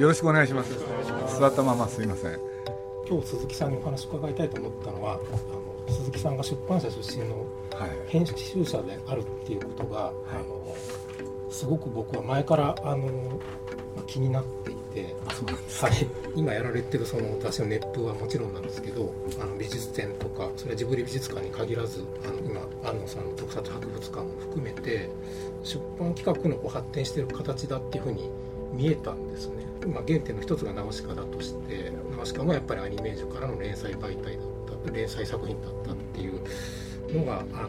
[0.00, 0.72] よろしくお願いします。
[1.38, 2.38] 座ったまますいません。
[3.06, 7.46] 今日鈴木さんにお話を伺いたいと思ったのはあの鈴木さんが出版社出身の
[8.08, 10.74] 編集者であるっていうことが、はい、あの
[11.50, 13.38] すごく僕は前からあの
[14.06, 15.14] 気になっていて
[15.80, 25.10] はい、今やられてるその私の熱風はもちろんなんですけどあの美術展とかそれはジブリ美術館に限らずあの今安野さんの特撮博物館も含めて
[25.62, 28.30] 出版企画のこう発展している形だっていうふうに
[28.72, 29.66] 見えたんですね。
[29.86, 34.42] まあ、原点の一つがナウシカだとしてナウシカもやっぱりアニメージュからの連載媒体だ
[34.74, 36.40] った連載作品だったっていう
[37.14, 37.68] のがあの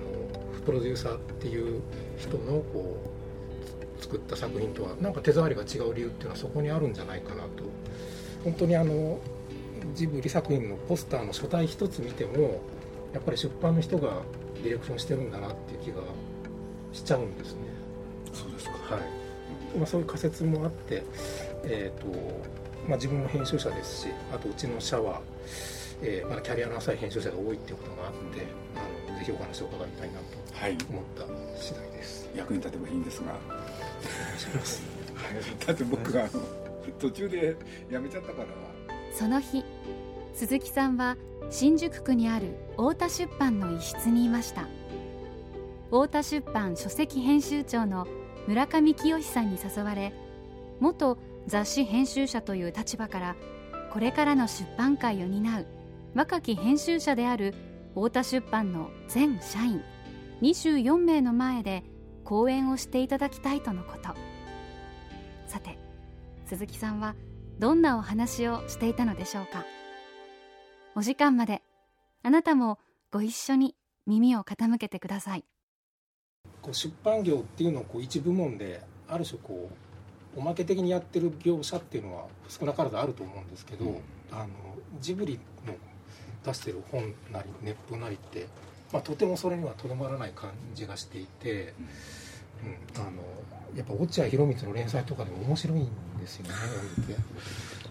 [0.65, 1.81] プロデューサーっていう
[2.17, 2.97] 人のこ
[3.99, 7.63] う作った作品とはなんか手触りが違う理由っていうのはそこにあるんじゃないかなと
[8.43, 9.19] 本当にあの
[9.95, 12.61] ジブリ作品のポスターの書体一つ見ても
[13.13, 14.21] やっぱり出版の人が
[14.63, 16.01] ディレクションしてるんだなっていう気が
[16.93, 17.70] しちゃうんですね。
[19.77, 21.03] まあ、そういう仮説もあって、
[21.63, 22.07] えーと
[22.87, 25.21] まあ、自分も編集者ですしあとうちの社は、
[26.01, 30.41] えーまだキャリアの浅い編集者が多いっていうことがあってあのぜひお話を伺いたいなと
[30.89, 31.25] 思った
[31.61, 33.35] 次第です、はい、役に立てばいいんですが。
[34.01, 34.81] お願いします、
[35.65, 36.41] だって僕があの
[36.99, 37.55] 途中で
[37.89, 38.47] 辞めちゃったから。
[39.13, 39.63] その日
[40.33, 41.17] 鈴木さんは
[41.49, 44.67] 新宿区にある太田出版の一室にいました。
[45.87, 48.07] 太田出版書籍編集長の
[48.47, 50.13] 村上清さんに誘われ
[50.79, 53.35] 元雑誌編集者という立場から
[53.91, 55.65] これからの出版界を担う
[56.15, 57.53] 若き編集者である
[57.93, 59.81] 太田出版の全社員
[60.41, 61.83] 24名の前で
[62.23, 64.15] 講演をしていただきたいとのこと。
[65.47, 65.77] さて
[66.45, 67.15] 鈴木さんは
[67.59, 69.65] どんなお話をしていたのでしょうか。
[70.95, 71.61] お時間まで
[72.23, 72.79] あなたも
[73.11, 73.75] ご一緒に
[74.07, 75.45] 耳を傾けてください。
[76.61, 79.69] こう出版業っていうのをこう一部門である種こ
[80.35, 83.95] うおまけ的にやってる業者っていうのは少なからずあると思うんですけど、うん、
[84.31, 84.47] あの
[84.99, 85.73] ジブリの
[86.45, 88.47] 出してる本なり熱風なりって、
[88.93, 91.73] まあ、とてもそれにはとどまらない感じがしていて、
[92.95, 93.11] うん、あの
[93.75, 95.89] やっぱ落合博満の連載とかでも面白いん
[96.19, 96.53] ですよね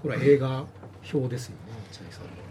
[0.02, 0.64] これは映画
[1.12, 2.50] 表ですよね落合さんの。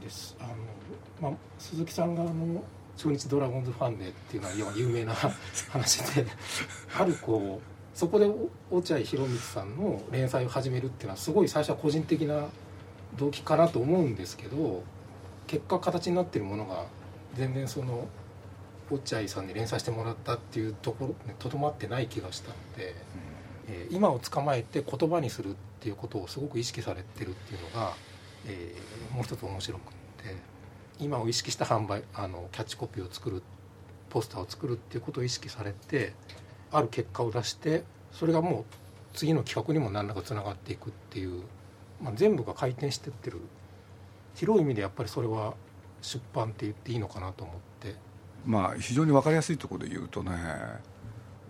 [0.00, 0.36] です。
[0.38, 2.62] あの、まあ、鈴木さんがあの
[2.96, 5.14] 中日ドラゴンズファンでっていうのは有名な
[5.70, 6.26] 話で
[6.98, 8.30] あるこうそこで
[8.70, 12.48] 落合博満さんの連載を始めるっていうのはすごい最初は個人的な
[13.16, 14.82] 動機かなと思うんですけど
[15.46, 16.86] 結果形になってるものが
[17.34, 18.08] 全然その
[18.90, 22.94] 落合さんに連載してもらったっていうところにとどまってない気がしたので、
[23.68, 27.94] うん、えー、今を捕まえて言葉にするっていうことをすごく意識されてるっていうのが、
[28.46, 29.92] えー、もう一つ面白くっ
[30.24, 30.36] て
[30.98, 33.42] 今を意識した販売あのキャッチコピーを作る
[34.08, 36.14] ポスターを作るっていうことを意識されて
[36.70, 38.64] ある結果を出してそれがもう
[39.14, 41.42] 次の企画にも何らかつながっていくっていう、
[42.02, 43.40] まあ、全部が回転してってる。
[44.34, 45.54] 広い意味でやっぱりそれは
[46.02, 47.94] 出版って言っていいのかなと思って。
[48.44, 50.32] まあ非常に分かりやすいところで言うとね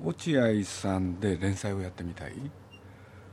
[0.02, 2.34] 落合さんで連載をやってみたい。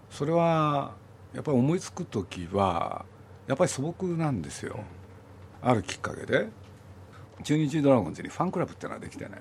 [0.09, 0.95] それは
[1.33, 3.05] やっぱり思いつく時は
[3.47, 4.79] やっぱり素朴なんですよ、
[5.63, 6.49] あるきっかけで
[7.43, 9.31] 中日ドラゴンズにファンクラブっていうのができてね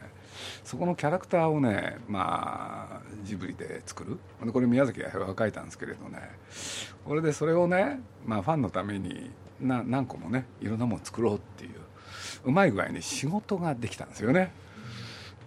[0.65, 4.19] そこのキャラクターをねまあジブリで作る。
[4.53, 6.19] これ宮崎駿が書いたんですけれどね
[7.05, 11.71] これでそれをね、まあ、ファンのためにな何個もねいろんなもの作ろうっていう
[12.45, 14.53] うまい具合に仕事ができたんですよね。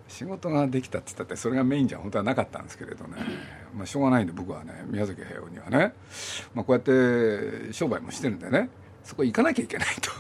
[0.08, 3.18] 仕事ができたって言ったってそれがメインじゃ本当はなかったんですけれどね、
[3.76, 5.94] まあ、しょうがないんで僕はね宮崎駿にはね、
[6.54, 8.70] まあ、こうやって商売もしてるんでね
[9.04, 10.12] そこ行かなきゃいけないと。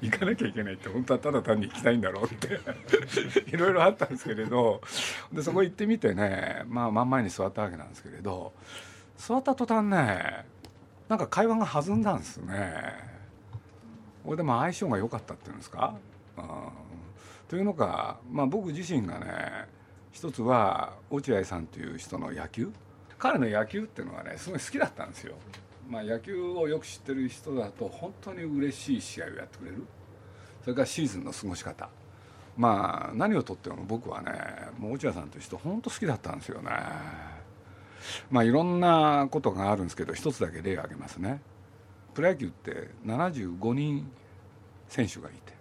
[0.00, 2.60] 行かなきゃいけないって本当はただ単に行きたいんだろうって
[3.50, 4.80] いろいろあったんですけれど
[5.32, 8.52] でそこ行ってみてねまあ真ん前に座ったわけなんですけれど
[9.16, 10.46] 座った途端ね
[11.08, 12.72] なんか会話が弾んだんですね。
[14.24, 15.94] これでも相性が良かったっていうんですか？
[16.36, 16.44] うん、
[17.48, 19.66] というのか、まあ、僕自身がね
[20.12, 22.70] 一つは落合さんという人の野球
[23.18, 25.34] 彼の野球っていうのはねすごい好きだったんですよ。
[25.88, 29.86] まあ、野球をよく知ってる人だと本当に嬉しい試合をやってくれる。
[30.62, 31.88] それからシーズンの過ごし方。
[32.58, 34.32] まあ何をとっても僕はね
[34.78, 36.70] もう落合さんという人本当好きだったんですよね。
[38.30, 41.40] まあいろんなことがあるんですけど一つだけ例を挙げますね。
[42.14, 44.10] プロ野球って75人
[44.88, 45.54] 選手がいて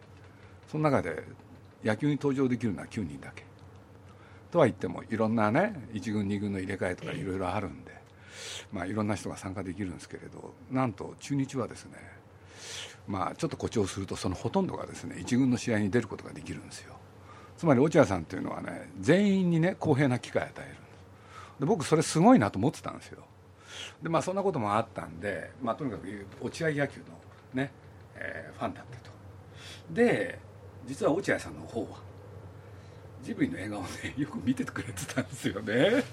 [0.67, 1.23] その中で
[1.83, 3.45] 野球に登場できるのは9人だけ。
[4.51, 7.86] とは言ってもいろんなね1軍2軍の入れ替えとかいろいろあるんで
[8.71, 11.93] まあ、いろんな人が参加できるんですけれどなんと中日はですね、
[13.07, 16.95] まあ、ちょっと誇張するとそのほとんどがですね1軍の試合に出ることができるんですよ。
[17.57, 20.75] つまり落合さんっていうのはね全員にね公平な機会を与える
[21.59, 23.23] で僕それすごいなと思ってたんですよ。
[24.01, 27.05] でまあそんなこともあったんで、まあ、とにかく落合野球の
[27.53, 27.71] ね、
[28.15, 29.11] えー、ファンだったと。
[29.91, 30.39] で
[30.85, 32.06] 実は落合さんの方は
[33.23, 33.87] ジブリの映画をね
[34.17, 36.03] よく見ててくれてたんですよね。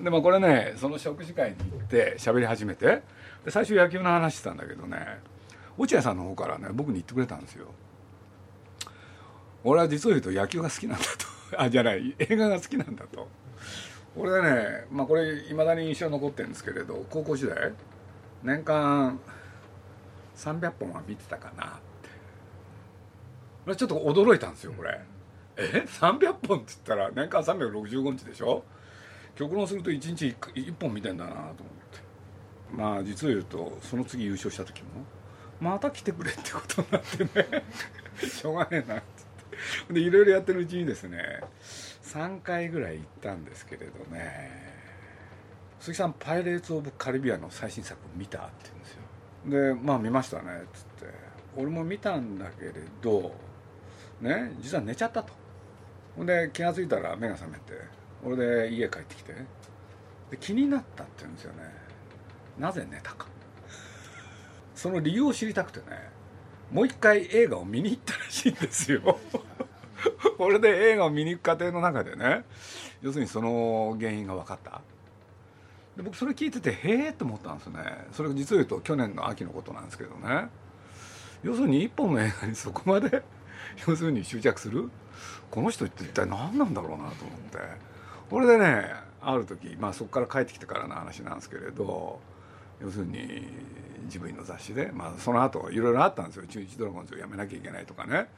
[0.00, 3.02] でまあこれねその食事会に行って喋り始めて
[3.44, 5.20] で最初野球の話してたんだけどね
[5.76, 7.66] 落合さんの方からね僕に言ってくれたんですよ。
[9.64, 11.26] 俺は実を言うと野球が好きなんだと。
[11.62, 13.28] あじゃない映画が好きなんだと。
[14.16, 17.72] 俺はねまあこれいまだに印象残ってるんですけれど高校時代
[18.42, 19.18] 年間
[20.36, 21.70] 300本は見てたかなっ
[23.66, 23.76] て。
[23.76, 24.98] ちょっと驚いたんですよこれ。
[25.58, 28.62] え？300本っつったら年間365日でしょ？
[29.34, 31.62] 極論すると1日 1, 1本見てんだなと思って。
[32.72, 34.88] まあ実を言うとその次優勝した時も
[35.60, 37.64] また来てくれってことになってね。
[38.28, 39.94] しょうがねえなっつって。
[39.94, 41.40] でいろいろやってるうちにですね
[42.04, 44.76] 3回ぐらい行ったんですけれどね。
[45.80, 48.38] 鈴木さん「パイレーツ・オブ・カリビアン」の最新作見た？
[48.38, 49.74] って言うんですよ。
[49.74, 51.28] でまあ見ましたねっつって。
[51.56, 53.34] 俺も見たんだけれど
[54.20, 55.32] ね実は寝ちゃったと。
[56.18, 57.74] ほんで気が付いたら目が覚めて
[58.24, 59.32] 俺で家帰ってきて
[60.32, 61.58] で気になったって言うんですよね。
[62.58, 63.26] なぜ寝たか。
[64.74, 65.86] その理由を知りたくてね
[66.72, 69.18] もう一回映画を見に行ったらしいんですよ。
[70.36, 72.44] これで映画を見に行く過程の中でね
[73.00, 74.82] 要するにその原因が分かった。
[75.96, 78.08] で僕それ聞いててへえと思ったんですよね。
[78.10, 80.48] それ実を言うと去年の秋のことなんですけどね。
[81.44, 83.22] 要するに一本の映画にそこまで
[83.86, 84.90] 要するに執着する？
[85.50, 87.10] この人って一体何なんだろうなと思っ
[87.50, 87.58] て。
[88.30, 92.20] これでねある時、まあ、そこから帰ってきてからの話なんですけれど
[92.80, 93.48] 要するに
[94.06, 96.46] ジブリの雑誌で、まあ、その後いろいろあったんですよ。
[96.46, 98.28] 中日ドラゴンズをやめなきゃいけないとかね。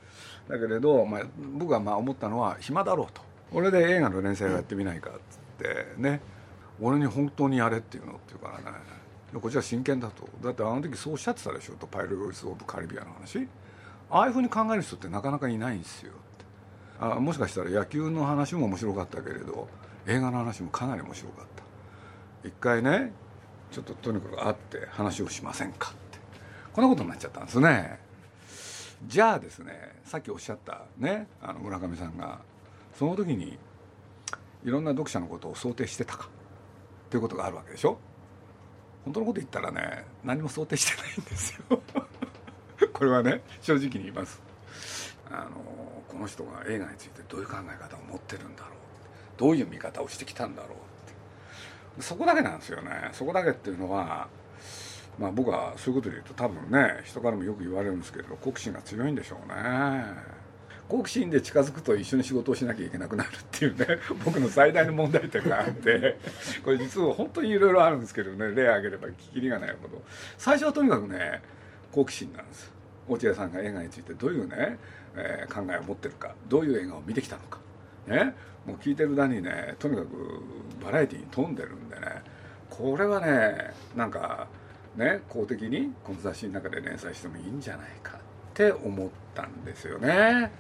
[0.49, 1.23] だけれど、まあ、
[1.59, 3.23] 僕がまあ思ったのは暇だろうと。
[3.53, 6.21] 俺で映画の連載をやってみないかっつってね。
[6.81, 8.79] 俺に本当にやれっていうのっていうからね。
[9.35, 10.29] こっちは真剣だと。
[10.43, 11.75] だってあの時そうおっしゃってたでしょ。
[11.75, 13.47] とパイル・ロイス・オブ・カリビアの話。
[14.11, 16.13] ああいうふうに考える人ってなかなかいないんですよ。
[17.01, 19.69] あもしかしたら野球の話も面白かったけれど
[20.07, 22.49] 映画の話もかなり面白かった。
[22.49, 23.13] 一回ね
[23.71, 26.19] ちょっととにかく会って話をしませんかって。
[26.73, 27.99] こんなことになっちゃったんですね。
[29.07, 29.73] じゃあですね
[30.05, 32.41] さっきおっしゃったねあの村上さんが
[32.95, 33.59] その時に
[34.65, 36.29] いろんな読者のことを想定してたか
[37.09, 37.97] ということがあるわけでしょ？
[39.05, 41.81] 本当のこと言ったらね何も想定してないんですよ。
[42.93, 44.41] これはね正直に言います。
[45.31, 45.51] あの
[46.09, 48.73] この人が映画についてどういう考え方を持ってるんだろう。
[49.37, 50.73] どういう見方をしてきたんだろうっ
[51.97, 52.03] て。
[52.03, 53.11] そこだけなんですよね。
[53.13, 54.29] そこだけっていうのは
[55.19, 60.41] まあ僕はそういうことで言うと多分ね人からもよく言われるんですけど好奇心が強いんでしょうね。
[60.89, 63.87] 好奇心で近づくと一緒に仕事をしなきゃいけなくなるっていうね
[64.25, 66.19] 僕の最大の問題点があって
[66.65, 70.03] これ実は本当にいろいろあるんですけどね例挙げれば聞きりがないほど。
[70.37, 71.43] 最初はとにかくね
[71.93, 72.73] 好奇心なんです。
[73.09, 74.79] 落合さんが映画についてどういうね、
[75.17, 77.59] えー、考えを持ってるかどういう映画を見てきたのか。
[78.07, 78.35] ね。
[78.67, 80.09] もう聞いてる間にねとにかく
[80.85, 82.23] バラエティーに富んでるんでね。
[82.69, 84.47] これはねなんか
[84.97, 88.17] ね公的にこの雑誌の中で連載してもいいんじゃないかっ
[88.55, 90.53] て思ったんですよね。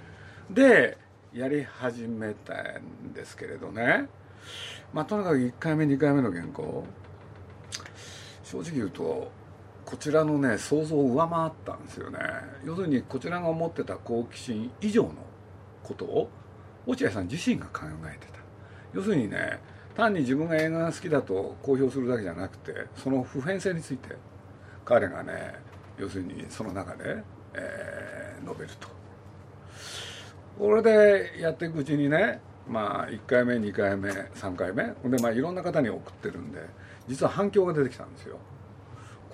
[0.50, 0.98] で
[1.32, 4.08] やり始めたんですけれどね。
[4.92, 6.84] まあとにかく1回目2回目の原稿。
[8.42, 9.30] 正直言うと
[9.84, 12.18] こちらのね想像を上回ったんですよね。
[12.64, 15.14] 要するにこちらが思ってた好奇心以上の
[15.82, 16.30] ことを
[16.86, 18.40] 落合さん自身が考えてた。
[18.92, 19.58] 要するにね
[19.94, 24.16] 単に自分が映画が好きだと公表するだけじゃなくてその普遍性について
[24.84, 25.54] 彼がね
[25.98, 27.22] 要するにその中で、
[27.54, 28.88] えー、述べると。
[30.58, 36.60] これでやっていくうちにねまあ1回目2回目3回目でまあいろんな方に送ってるんで
[37.08, 38.38] 実は反響が出てきたんですよ。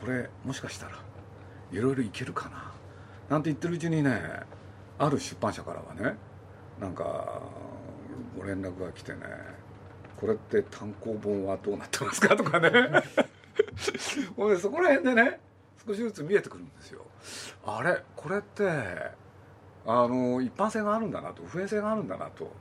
[0.06, 0.92] これもしかしたら
[1.72, 2.72] いろいろいけるかな
[3.28, 4.22] なんて言ってるうちにね
[5.00, 6.16] ある出版社からはね
[6.80, 7.42] なんか
[8.38, 9.18] ご連絡が来てね
[10.16, 12.70] 「これって単行本はどうなってますか?」とかね
[14.36, 15.40] ほんでそこら辺でね
[15.84, 17.04] 少しずつ見えてくるんですよ。
[17.64, 18.64] あれこれって
[19.84, 22.52] あの一般性があるんだなと普遍性があるんだなと。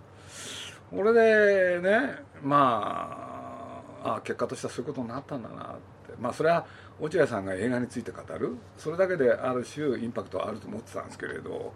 [0.90, 5.66] これでねまああ結果としてはそういうことになったんだなっ
[6.08, 6.66] てまあそれは
[7.00, 8.56] 落合さんが映画について語る？
[8.78, 11.74] それだけである種インパクトはあると思ってたんですけれど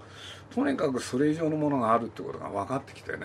[0.54, 3.20] とにかくそれ以上のものがあるってことが分かってきてね。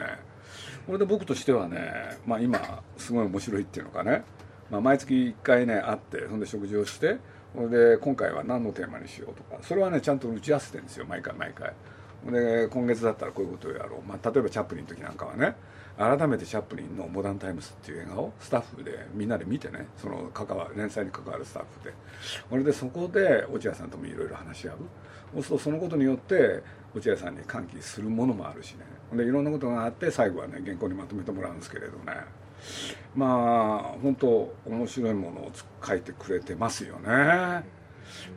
[0.86, 4.22] これで僕としてはね、まあ、今すごい面白いっていうのかね、
[4.70, 7.16] まあ、毎月1回ね会ってそんで食事をして
[7.54, 9.58] それで今回は何のテーマにしようとか。
[9.62, 11.06] それはねちゃんと打ち合わせてるんですよ。
[11.06, 11.72] 毎回毎回。
[12.30, 15.56] で今月だったらこういうことをやろう、まあ、例えばチャップリンの時なんかはね
[15.96, 21.94] 改めてチャップリンの「モダンタイムス」っていう映画をスタッフでみんなで見てねその関わ連載に関わるスタッフで。
[22.50, 24.76] それでそこで落合さんともいろいろ話し合う。
[25.34, 26.62] そうするとそのことによって
[26.94, 28.86] 落合さんに歓喜するものもあるしね。
[29.12, 32.24] でいろんなことがあって最後はね原稿にまとめてもらうんですけれどね。
[33.14, 33.26] ま
[33.94, 35.52] あ本当面白いものを
[35.84, 37.64] 書いてくれてますよね。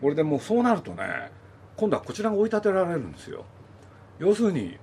[0.01, 1.31] 俺でもうそうなるとね
[1.75, 3.45] 今度はこちらが追い立てられるんですよ。
[4.19, 4.77] 要するに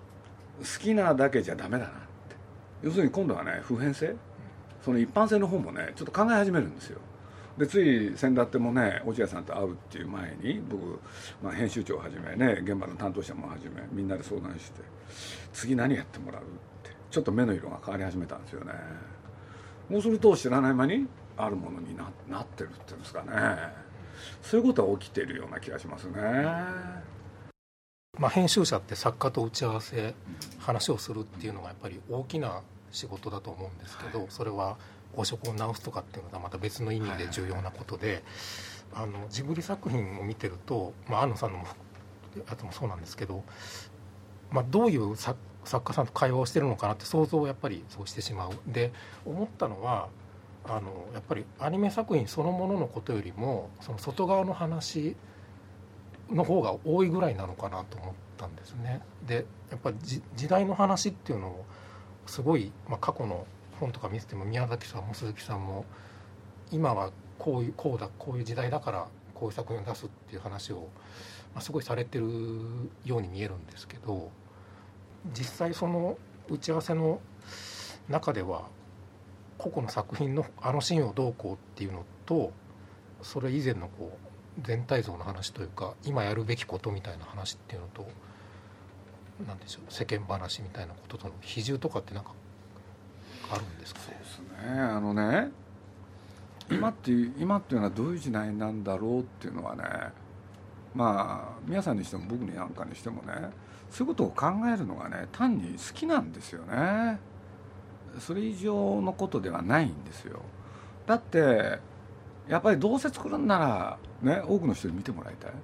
[0.58, 2.36] 好きなだけじゃダメだなって。
[2.82, 4.14] 要するに今度はね普遍性。
[4.84, 7.00] その一般性の方もねちょっと考え始めるんですよ。
[7.56, 11.00] でつい先だってもね落合さんと会うっていう前に僕、
[11.42, 14.80] まあ、編集長をはじめね現場の担当者もはじめみんなで相談して
[15.52, 16.44] 次何やってもらうっ
[16.82, 18.72] てちょっと目の色が変わり始めたんですよね。
[19.90, 23.28] そうすると知らない間にあるものにななってるっていうんですかね。
[24.42, 26.14] そういうことは起きてるような気がしますね。
[28.18, 30.14] まあ、編集者って作家と打ち合わせ
[30.58, 34.76] 話をするっていうのがやっぱり大きな仕事だと思うんですけど、それは
[35.16, 38.22] 誤植を直すとかっていうのはまた別の意味で重要なことで、
[38.94, 41.66] あのジブリ作品を見てると、まあ、安野さんのも
[42.48, 43.42] あともそうなんですけど、
[44.50, 48.50] まあ、どういう作作家さんと会話をしてるのかなって想像をやっぱりそうしてしまう。
[48.66, 48.92] で
[49.24, 50.08] 思ったのは
[50.66, 55.16] あのやっぱりアニメ作品そのもののことよりもその外側の話
[56.30, 59.00] の方が多いぐらいなのかなと思ったんですね。
[59.26, 61.64] でやっぱり時代の話っていうのを
[62.26, 63.46] すごい、まあ、過去の
[63.80, 65.84] 本とか見てても宮崎さんも鈴木さんも
[66.70, 70.88] 今はこういうこうだこういう時代だからこういう作品を出すっていう話を、
[71.54, 72.26] まあ、すごいされてる
[73.04, 74.30] ように見えるんですけど
[75.32, 76.16] 実際その
[76.48, 77.20] 打ち合わせの
[78.08, 78.68] 中では
[79.58, 82.52] 個々の作品のあのシーンをどうこうっていうのと
[83.22, 84.23] それ以前のこう
[84.62, 88.06] 全体像の話というか今やるべきことみたいな話っていうのと
[89.46, 92.30] 何でしょう世間話みたいなこととの比重とかって何か
[93.50, 94.00] あるんですか？
[94.00, 94.06] ね。
[94.06, 95.50] そうですねあのね
[96.70, 99.82] 今っていう今っていうのはどういう時代なんだろうっていうのはね
[100.94, 103.32] まあ皆さんにしても僕になんかにしてもね
[103.90, 107.18] そういうことを考えるのがね単に好きなんですよね。
[108.20, 110.40] それ以上のことではないんですよ
[111.04, 111.80] だって
[112.48, 115.50] やっぱりどうせ作るんならね多くの人に見てもらいたい。
[115.50, 115.54] っ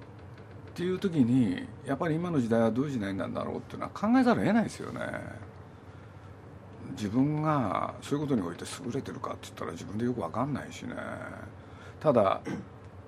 [0.73, 5.01] ていう時にやっぱり今の時代はどういう時代なんだろうっていうのは考えざるを得ないですよね。
[6.91, 10.95] 自分がそういうことにおいて優れてるかって言ったら自分でよく分かんないしね。
[11.99, 12.41] ただ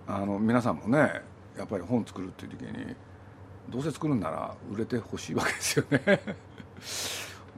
[0.08, 1.22] あの皆さんもね
[1.58, 2.96] やっぱり本作るっていう時に
[3.70, 6.20] どうせ作るんなら売れてほしいわけですよね。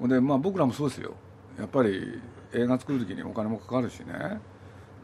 [0.08, 1.14] でまあ僕らもそうですよ。
[1.58, 2.22] やっぱり
[2.54, 4.40] 映画作る時にお金もかかるしね。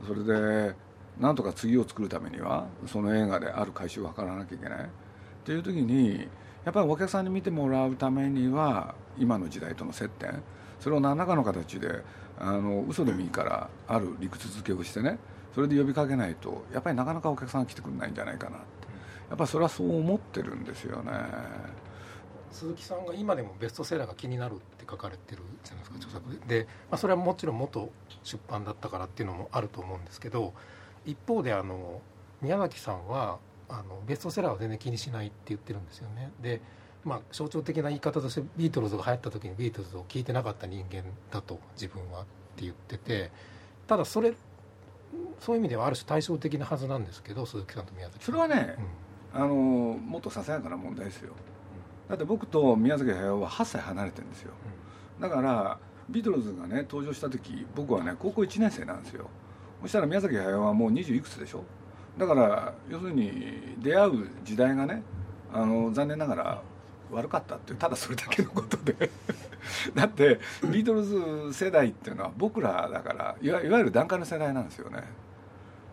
[0.06, 0.75] それで
[1.20, 4.80] なんとか次を作るためにはその映画である回収を図らなきゃいけない。
[4.80, 4.88] っ
[5.44, 6.27] ていう時に
[6.63, 10.41] やっぱりお客さんに見てもらうためには今の時代との接点。
[10.80, 12.03] それを何らかの形で
[12.39, 15.20] あの嘘でもいいからある理屈付けをしてね
[15.53, 18.65] それで呼びかけないとやっぱりなかなかお客さんが来てくれないんじゃないかなって。
[19.30, 21.12] やっぱりそれはそう思ってるんですよね。
[22.51, 27.89] 鈴木さんが今でもベストセラーが気になるって書かれてるじゃないですか著作で、まあ、それはもちろん元
[28.24, 30.53] 出版だったからっていうのもあると思うんですけど
[31.05, 32.01] 一方であの
[32.41, 33.39] 宮崎さんは
[33.70, 36.31] あのベストセラーは全然気にしないって言ってるんですよね。
[36.41, 36.62] で
[37.03, 42.24] まあ、象徴的な言い方としてビートルズが流行った時にビートルズを聴いてなかった人間だと自分はっ
[42.55, 43.31] て言ってて
[43.88, 44.34] ただそれ
[45.39, 48.25] そういう意味ではある種対照的なはずなんですけど鈴木さんと宮崎さん。
[48.25, 48.75] それはね、
[49.34, 51.34] うん、あのもっとささやかな問題ですよ。
[52.08, 54.51] だって僕と宮崎駿は8歳離れてるんですよ、
[55.22, 55.79] だから
[56.10, 59.29] ビートルズがね登場した時僕はね高校1年生なんですよ
[59.81, 61.63] そしたら宮崎駿はもう20いくつでしょ？
[62.17, 65.01] だから要するに出会う時代がね
[65.53, 66.61] あの残念ながら
[67.11, 69.09] 悪かったっていうただそれだけのことで。
[69.93, 75.03] だってビートルズ世代っていうのは僕らだからいわゆる段階の世代なんですよね、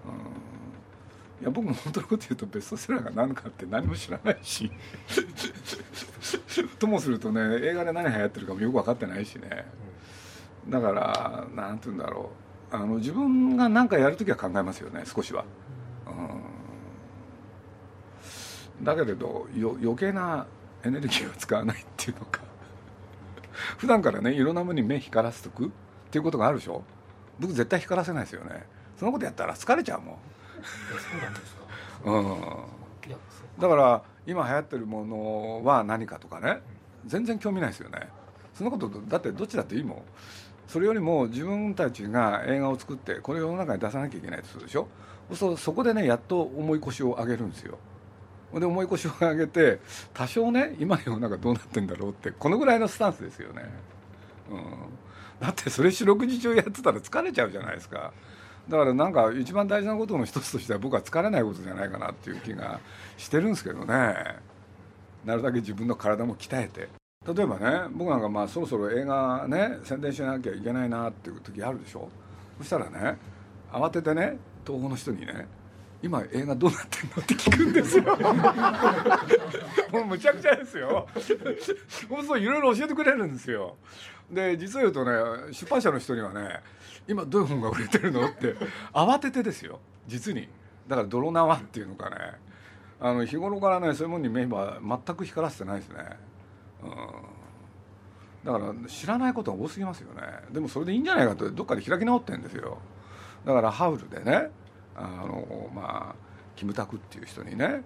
[0.07, 1.43] うん。
[1.43, 4.71] いや僕も本当のこと言うとベストセラーが何かって何も知らないし。
[6.79, 9.67] ともするとね映画で何流行ってるかもよく分かってないしね。
[10.69, 12.48] だから何て言うんだろう。
[12.71, 15.45] あの自分が何かやる時は考えますよね少しは、
[18.79, 20.47] うん、だけれどよ余計な
[20.85, 22.41] エネルギーを使わないっていうのか。
[23.79, 25.71] 普段からねいろんなものに目光らせとくっ
[26.11, 26.85] ていうことがあるでしょ。
[27.41, 28.65] 僕絶対光らせないですよね。
[28.97, 30.17] そのことやったら疲れちゃうもん。
[30.89, 31.63] そうなんですか。
[32.05, 32.41] うん。
[33.61, 36.61] だから今流行ってるものは何かとかね
[37.07, 38.09] 全然興味ないですよね。
[38.55, 40.03] そんなことだってどっちだっていいもん
[40.69, 44.87] それよりも自分たちが映画を作ってこれを世の中に出さなきゃいけないとするでしょ？
[45.35, 47.79] そそこでねやっと重い腰を上げるんですよ。
[48.55, 49.81] で重い腰を上げて
[50.15, 53.63] 多少ね今の世の中どうなってんだろうってこのぐらいのスタンスですよね、
[54.51, 54.61] うん、
[55.41, 58.13] だってそれ四六時中やってたら疲れちゃうじゃないですか。
[58.69, 62.81] だからなんか一番大事なことの一つとしては僕は疲れないことじゃないかなっていう気が
[63.17, 64.15] してるんですけどね。
[65.25, 66.98] なるだけ自分の体も鍛えて。
[67.35, 72.09] 例えばね僕なんかまあそろそろ映画ね宣伝しなきゃいけないなっていう時あるでしょ？
[72.59, 73.19] そしたらね
[73.71, 75.47] 慌ててね東宝の人にね
[76.03, 78.05] 今映画どうなってんのって聞くんですよ。
[79.93, 81.07] もうむちゃくちゃですよ。
[81.15, 81.39] そうする
[82.29, 83.77] といろいろ教えてくれるんですよ。
[84.31, 86.61] で実を言うとね出版社の人にはね
[87.09, 88.55] 今どういう本が売れてるのって
[88.93, 89.81] 慌ててですよ。
[90.07, 90.49] 実に。
[90.87, 92.17] だから泥縄っていうのかね。
[93.01, 95.99] あの日頃からねそういうものに目は全く光らせてないですね、
[98.45, 100.23] だから知らないことが多すぎますよね。
[100.53, 102.79] でもそれでいいんじゃないかとどっかで開き直ってんですよ。
[103.45, 104.51] だからハウルでね
[104.95, 106.15] あのまあ
[106.57, 107.83] キムタクっていう人にね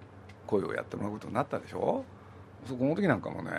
[0.47, 2.05] 声をやってもらうことになったでしょ。
[2.65, 3.51] そこの時なんかもね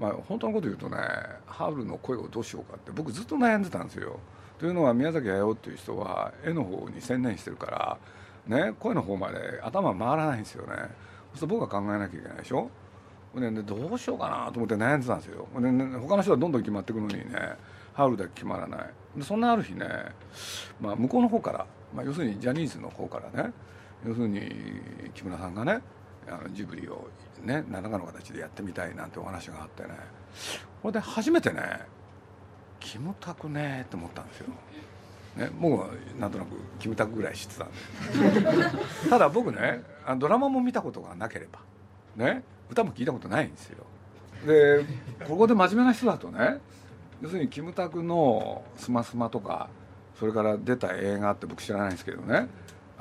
[0.00, 0.96] まあ本当のこと言うとね
[1.46, 4.18] ハウルの声をどうしようかって僕ずっと悩んでたんですよ。
[4.58, 7.98] というのは宮崎駿っていう人は絵の方に専念してるか
[8.46, 10.74] らね声の方まで頭回らないんですよね。
[10.76, 10.88] そう
[11.38, 12.70] すると僕は考えなきゃいけないでしょ、
[13.40, 17.56] ね、どうしようかなと思って悩んでたんですよ、ね、他の人はどんどん決まっていくのにね
[17.92, 18.90] ハウルだけ決まらない。
[19.16, 19.86] でそんなある日ね、
[20.80, 23.52] まあ、向こうの方からまあ、要するにジャニーズの方からね
[24.04, 24.40] 要するに
[25.14, 25.80] 木村さんがね
[26.26, 27.08] あのジブリを
[27.42, 29.90] ね何らかの形でやってみたいなんてお話があってね
[30.82, 31.80] これで初めてね
[32.80, 34.48] キムタクねって思ったんですよ。
[35.36, 35.88] ね、僕は
[36.20, 39.10] なんとなくキムタクぐらい知ってたんで。
[39.10, 39.82] ただ僕ね
[40.18, 41.60] ドラマも見たことがなければ。
[42.16, 43.84] ね歌も聞いたことないんですよ。
[44.46, 44.84] で
[45.26, 46.58] ここで真面目な人だとね
[47.20, 49.68] 要するにキムタクの「スマスマ」とか
[50.18, 52.48] それから出た映画って僕知らないんですけどね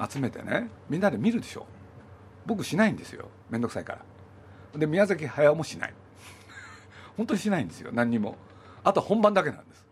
[0.10, 1.66] 集めてねみんなで見るでしょ。
[2.46, 3.30] 僕しないんですよ。
[3.50, 3.94] 面倒くさいか
[4.74, 4.80] ら。
[4.80, 5.94] で宮崎駿もしない。
[7.16, 7.92] 本当にしないんですよ。
[7.94, 8.36] 何にも。
[8.84, 9.86] あと本番だけなんです。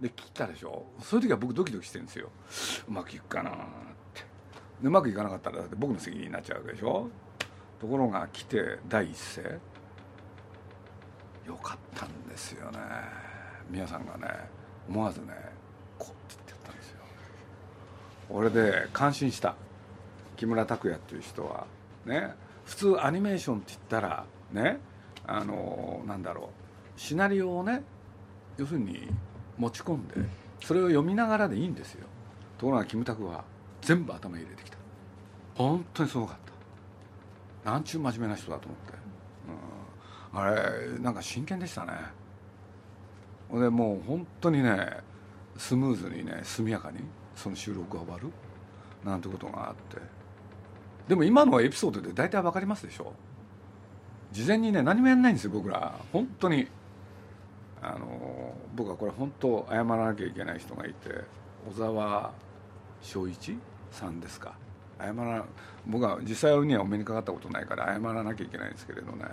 [0.00, 0.86] で切ったでしょ。
[1.00, 2.30] そういう時は僕ドキドキしてるんですよ。
[2.88, 3.54] うまくいくかなっ
[4.12, 4.22] て。
[4.82, 7.08] うまくいかなかったらだって僕の責任になっちゃうわけでしょ。
[7.80, 9.60] ところが来て第一声。
[11.46, 12.78] よかったんですよね。
[13.70, 14.32] 皆さんがね
[14.88, 15.26] 思わずね
[15.98, 17.00] こうって言ったんですよ。
[18.30, 19.54] 俺で感心した。
[20.36, 21.66] 木村拓哉っていう人は
[22.06, 22.34] ね
[22.64, 24.78] 普通アニメーションって言ったらね
[25.26, 26.50] あのなんだろ
[26.96, 27.00] う。
[27.00, 27.82] シナリオをね
[28.56, 29.08] 要するに
[29.58, 30.14] 持ち込んで
[30.62, 32.06] それを読みながらでいいんですよ。
[32.56, 33.44] ところがキムタクは
[33.82, 34.78] 全部頭入れてきた。
[35.56, 36.43] 本当にすごかった。
[37.64, 38.92] なんちゅう真面目な人だと思って、
[40.34, 41.92] うん、あれなんか真剣でしたね。
[43.52, 44.98] でもう本当にね
[45.56, 46.98] スムーズにね速やかに
[47.34, 48.30] その収録が終わる。
[49.04, 49.98] なんてことがあって。
[51.08, 53.12] でも今のエピソードで大体分かりますでしょ。
[54.32, 55.94] 事前にね何もやんないんですよ僕ら。
[56.12, 56.68] 本当に。
[57.82, 61.24] あの僕はこれ本当謝らなきゃいけない人がいて。
[61.66, 62.32] 小沢
[63.02, 63.58] 昭一
[63.90, 64.54] さんですか。
[65.06, 65.44] 謝ら
[65.86, 69.24] 僕は実際にはお目にかかったことないから謝らなきゃいけないんですけれどね。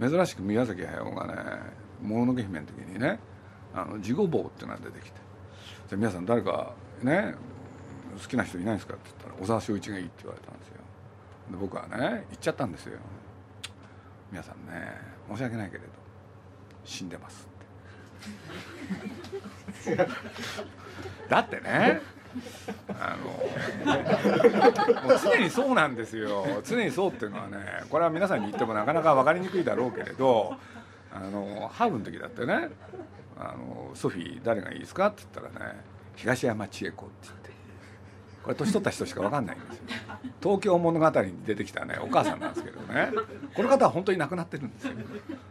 [0.00, 1.34] 珍しく宮崎駿がね
[2.02, 3.18] 「もののけ姫」の時にね
[3.74, 5.20] 「あの地獄棒」っていうのが出てきて
[5.88, 7.34] 「じゃ皆さん誰かね
[8.20, 10.74] 好きな人いないですか?」って言ったら「小沢昭一がいい」って言われたんですよ。
[11.50, 12.98] で僕はね言っちゃったんですよ
[14.32, 14.92] 「皆さんね
[15.30, 15.88] 申し訳ないけれど
[16.84, 17.46] 死んでます」
[19.82, 19.96] って。
[21.28, 22.00] だってね
[22.88, 23.24] あの
[25.02, 26.44] もう常にそうなんですよ。
[26.64, 27.58] 常にそうっていうのはね
[27.90, 30.56] これは皆さんに言ってもなかなか分かりにくいだろうけれど
[31.12, 32.68] あのハーブの時だってね
[33.38, 35.76] あのソフィー誰がいいですかって言ったらね
[36.16, 37.57] 東山千恵子って言って。
[38.48, 39.82] これ年取った人しか分かんないんですよ。
[40.42, 43.10] 東京物語に出てきたねお母さんなんですけどね。
[43.54, 44.94] この方は本当に亡くなってるんですよ。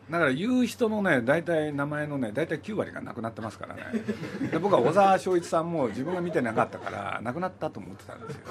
[0.10, 3.84] だから言う人のね大体名前のね大体9割が亡くなってますからね。
[4.50, 8.42] で僕は小沢昭一さんも自分が見てなかったから亡くなったと思ってたんですよ。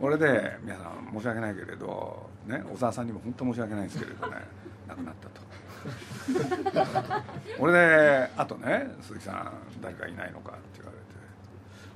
[0.00, 4.36] 俺で皆さん申し訳ないけれど、ね、小沢さんにも本当申し訳ないんですけれどね
[4.88, 5.44] 亡くなったと。
[7.58, 9.52] 俺であとね「鈴木さん
[9.82, 10.92] 誰かいないのか?」って言わ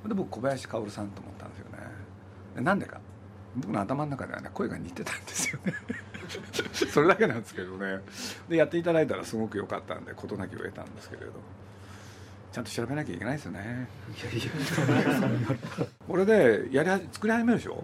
[0.08, 1.78] で僕小林薫さんと思ったんですよね。
[2.56, 3.00] でなんでか。
[3.56, 5.72] 僕の頭の中ではね声が似てたんですよね。
[6.92, 8.00] それだけなんですけどね。
[8.48, 11.32] でやっていただいたらすごく良かったんで事なきを得たんですけれど
[12.52, 13.88] ちゃんと調べなきゃいけないですよね。
[14.22, 14.50] いやいや
[16.06, 17.82] これでやり作り始めるでしょ？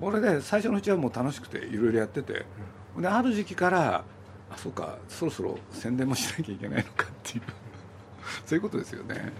[0.00, 2.44] 俺で最初のうちはもう楽しくていろいろやってて。
[2.98, 4.04] である時期から
[4.50, 7.42] あそうかそろそろ宣伝もしなきゃいけないのかっていう。
[8.46, 9.32] そういうことですよね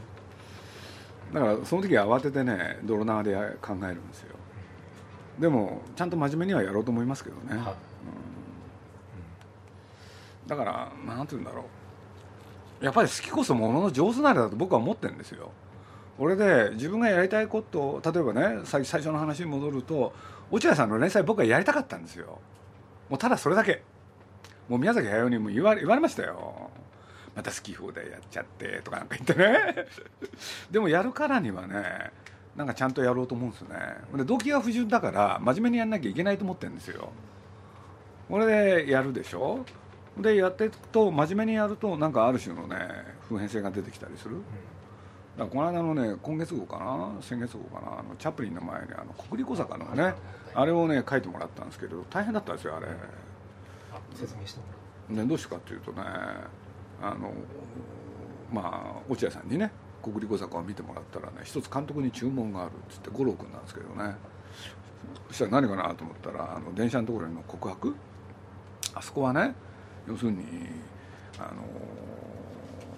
[1.32, 4.36] だからその時は慌ててね泥縄で考えるんですよ。
[5.38, 7.58] でもちゃんと真面目にはやろうと思いますけどね、うん、
[10.46, 11.64] だから何て言うんだろ
[12.80, 15.52] やっぱり好きこそものの上手なれだと僕は思ってるんですよ。
[16.18, 20.12] 俺で自分がやりたいこと例えばね最最初の話に戻ると
[20.50, 22.38] 落合さんの連載僕はやりたかったんですよ。
[23.08, 23.82] もうただそれだけ。
[24.68, 26.70] もう宮崎駿にも言われ言われましたよ
[27.34, 29.86] また好き放題やっちゃってとかなんか言ってね。
[30.70, 32.10] でもやるからにはね
[32.56, 33.76] なんかちゃんとやろうと思うんですよね。
[34.16, 37.10] で動機が不純だから真面目にやんなきゃいけないと思ってるんですよ。
[38.28, 38.46] これ
[38.84, 39.64] でやるでしょ？
[40.18, 42.76] でやっていくと真面目にやるとなんかある種のね
[43.28, 44.36] 普遍性が出てきたりする、
[45.38, 47.22] だからこの間のね今月号かな？
[47.22, 48.00] 先月号かな？
[48.00, 50.14] あのチャップリンの前にあの国立小坂のね
[50.52, 52.88] あれをね書いてもらったんですけど大変だったんですよあれ。
[54.14, 54.66] 説明しても
[55.10, 56.02] らう、ね、どうしてかっていうとね
[57.02, 57.32] あの
[58.52, 59.70] まあ落合さんにね
[60.02, 64.14] 国立小坂を見てもらったらね一つ監督に注文があるっつって五郎君なんですけどね。
[65.28, 67.94] そしたら何かなと思ったらあの電車のところの告白。
[68.94, 69.54] あそこはね
[70.08, 70.44] 要するに
[71.38, 71.62] あの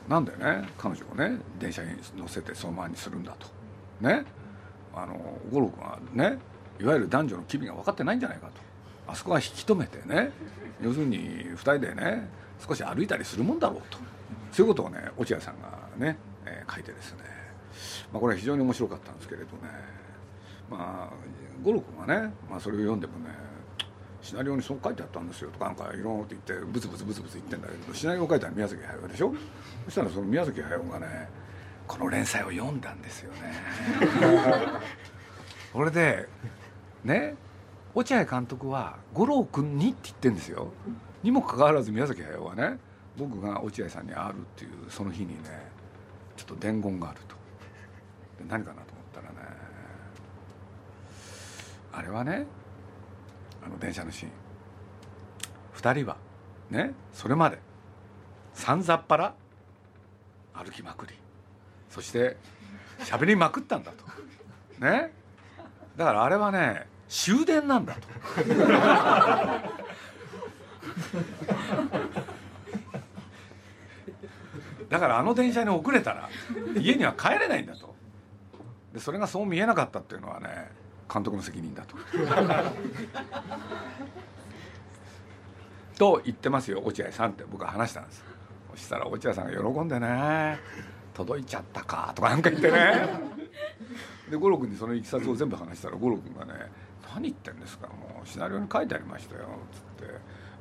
[0.09, 3.47] なんでね彼女をね電車に乗せてそのままにするんだと。
[4.01, 4.25] ね。
[4.95, 6.38] あの五郎君はね
[6.81, 8.53] いわゆる男女の機微が分かってないんじゃないかと。
[9.07, 10.31] あそこは引き止めてね
[10.83, 12.29] 要するに2人でね
[12.66, 13.98] 少し歩いたりするもんだろうと。
[14.53, 17.18] そういうことをね落合さんがね、えー、書いてですね、
[18.12, 19.53] まあ、これは非常に面白かったんですけれどね。
[20.70, 21.14] まあ
[21.62, 23.31] 五郎君はね、まあ、それを読んでもね
[24.20, 29.35] シナリオにそう書いてあったんですよとかなんかいろんなこと言ってブツブツブツブツ言ってんだけどシナリオを書いたのは宮崎駿でしょ？
[29.87, 31.29] そしたらその宮崎駿がね
[31.87, 33.53] この連載を読んだんですよね。
[35.72, 36.29] これで
[37.05, 37.35] ね
[37.94, 40.72] 落合監督は五郎君にって言ってるんですよ
[41.23, 42.79] にもかかわらず宮崎駿はね
[43.17, 45.71] 僕が落合さんに会うっていうその日にね
[46.37, 47.37] ちょっと伝言があると。
[48.39, 49.49] で何かなと思ったらね
[51.93, 52.47] あれはね
[53.65, 54.31] あの電車のシーン。
[55.77, 56.17] 2人は
[56.71, 57.59] ねそれまで
[58.55, 59.35] さんざっぱら
[60.55, 61.15] 歩きまくり。
[61.91, 62.37] そして
[63.01, 64.05] 喋りまくったんだと。
[64.85, 65.13] ね。
[65.97, 68.01] だからあれはね終電なんだと。
[74.88, 76.29] だからあの電車に遅れたら
[76.77, 77.95] 家には帰れないんだと。
[78.93, 80.71] でそれがそう見えなかったっていうのはね
[81.12, 81.97] 監督の責任だと。
[85.99, 87.45] と言ってますよ落合さんって。
[87.51, 88.25] 僕は話したんです。
[88.73, 90.59] そしたら落合さんが喜んでね
[91.15, 93.09] 届いちゃったかとかなんか言ってね。
[94.31, 96.53] で五郎君にそのいきさつを全部話したら五郎君がね
[97.15, 99.92] 「何言ってんですかもうシナリオに書いてありましたよ」つって「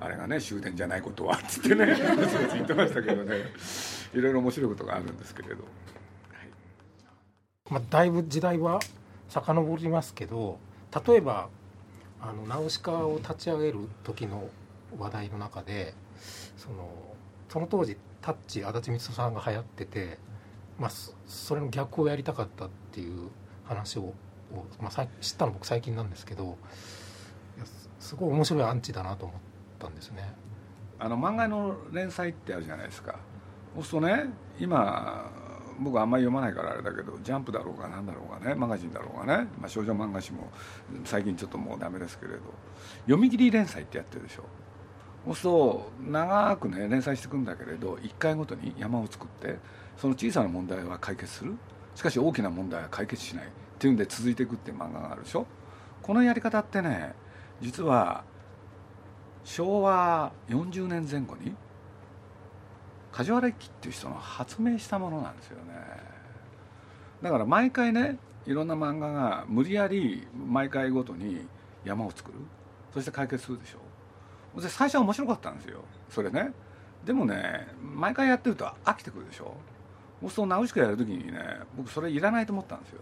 [0.02, 3.36] あれがね終電じゃないことはっ」つってね言ってましたけどね。
[4.14, 5.70] いろいろ面白いことがあるんですけれど、はい。
[7.70, 8.80] まあ、だいぶ時代は
[9.30, 10.60] 遡りますけど
[11.08, 11.48] 例えば
[12.20, 14.50] あのナウシカを立ち上げる時の
[14.98, 15.94] 話題の中で
[16.58, 16.90] その
[17.48, 20.18] その当時タッチ足立光さんが流行ってて、
[20.78, 20.92] まあ、
[21.26, 23.30] それの逆をやりたかったっていう
[23.66, 24.14] 話を
[24.82, 26.58] まあ、知ったの僕最近なんですけど
[28.00, 29.52] すごい面白いアンチだなと思って。
[29.82, 30.34] たんですね。
[31.00, 33.18] あの漫画の連載ってあるじゃないですか。
[33.76, 34.26] そうするとね
[34.60, 35.32] 今
[35.80, 40.52] 僕あんまり読まないからあれだけどジャンプだろうが何だろうがねマガジンだろうがね、まあ、少女漫画誌も
[41.06, 42.40] 最近ちょっともうダメですけれど
[43.06, 44.44] 読み切り連載ってやってるでしょ。
[45.26, 49.58] そうすると長くね連載していくんだけれど1回ごとに山を作って
[49.98, 51.56] その小さな問題は解決する。
[51.96, 55.46] しかし大きな問題は解決しないっていうんで続いていくっていう漫画があるでしょ。
[56.02, 57.14] このやり方ってね
[57.62, 58.24] 実は
[59.44, 61.56] 昭和40年前後に
[63.12, 65.74] 梶原一騎っていう人の発明したものなんですよね。
[67.22, 71.46] だから毎回ねいろんな漫画が無理やり毎回ごとに
[71.84, 72.38] 山を作る。
[72.94, 75.82] そして解決するでしょで最初は面白かったんですよ。
[76.10, 76.52] それね。
[77.06, 79.56] でもね毎回やってると飽きてくるでしょ
[80.22, 80.30] そう。
[80.30, 83.02] するとナウシカやる時にね僕それいらないと思ったんですよ。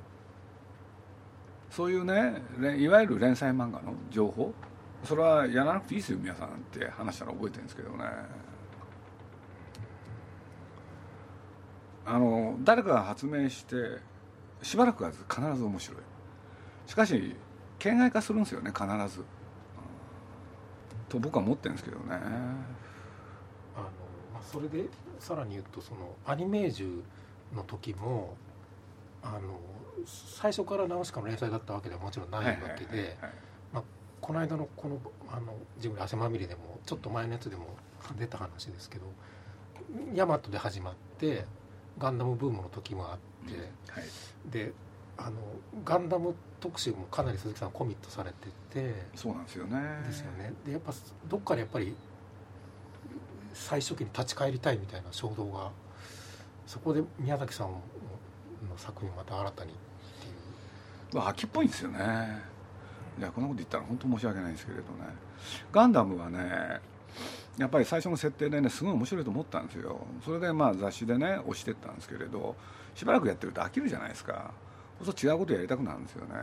[1.69, 2.41] そういうね
[2.78, 4.54] いわゆる連載漫画の情報。
[5.03, 8.05] それはやらなくていいですよ皆さんって話したの覚えてるんですけどね。
[12.05, 13.75] あの誰かが発明して
[14.63, 15.97] しばらくは必ず面白い。
[16.88, 17.35] しかし
[17.77, 19.25] 形骸化するんですよね必ず、うん、
[21.07, 22.03] と僕は思ってるんですけどね。
[22.09, 22.23] あの、
[24.33, 24.85] まあ、それで
[25.19, 27.03] さらに言うとそのアニメージュ
[27.55, 28.35] の時も
[29.21, 29.59] あの
[30.05, 33.17] 最初からナウシカの連載だったわけではもちろんないわけで
[34.30, 37.65] この間のこのあのジブリ汗まみれでもちょっと前のやつでも
[38.15, 39.06] 出た話ですけど
[40.13, 41.46] ヤマトで始まって
[41.98, 43.58] ガンダムブームの時もあって、
[43.92, 44.04] はい、
[44.52, 44.72] で
[45.18, 45.38] あの
[45.84, 49.80] ガンダム特集もかなり鈴木さんコミットされててそうなんですよね。
[50.06, 50.54] ですよね。
[50.63, 50.94] でやっぱ
[51.28, 51.96] どっかでやっぱり
[53.56, 55.72] 最初期に立ち返りたいみたいな衝動が
[56.68, 57.80] そこで宮崎さんの
[58.78, 60.30] 作品また新たにってい
[61.13, 62.59] う、まあ、秋っぽいんですよね
[63.19, 64.88] いやこんなこと言ったら本当申し訳ないんですけれどね。
[65.71, 66.79] ガンダムはね
[67.58, 70.08] やっぱり最初の設定でねすごい面白いと思ったんですよ。
[70.23, 72.55] それでまあ雑誌でね押してったんですけれど
[72.95, 74.51] しばらくやってると飽きるじゃないですか。
[74.99, 76.36] そうすると違うことやりたくなるんですよね。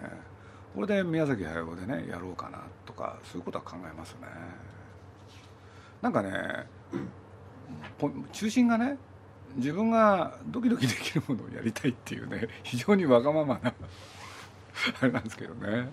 [0.74, 4.28] これで宮崎駿でねやろうかなとかそういうことは考えますね。
[6.02, 6.66] なんかね
[8.32, 8.98] 中心がね
[9.56, 13.72] 自分がドキドキできるものをやりたいっていうね非常にわがままな
[15.00, 15.88] あれなんですけどね。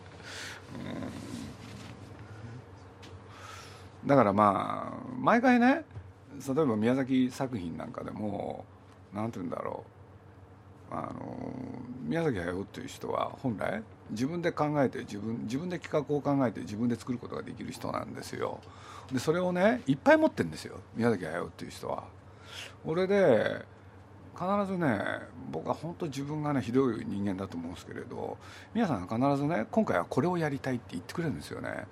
[4.05, 5.85] だからまあ毎回ね
[6.45, 8.65] 例えば宮崎作品なんかでも
[9.13, 9.83] 何て言うんだろ
[10.91, 11.37] うあの
[12.03, 13.81] 宮崎駿っていう人は本来
[14.11, 18.59] 自分で考えて自分自分で企画を考えて自分で作ることができる人なんですよ。
[19.11, 22.03] でそれをねいっぱい持ってるんですよ宮崎駿っていう人は。
[22.85, 23.65] 俺で
[24.37, 24.99] 必ずね
[25.51, 28.37] 僕は本当自分がねひどい人間だと思うんですけれど
[28.73, 31.85] 皆さん必ずね今回はこれをやりたいって言ってくれるんですよね。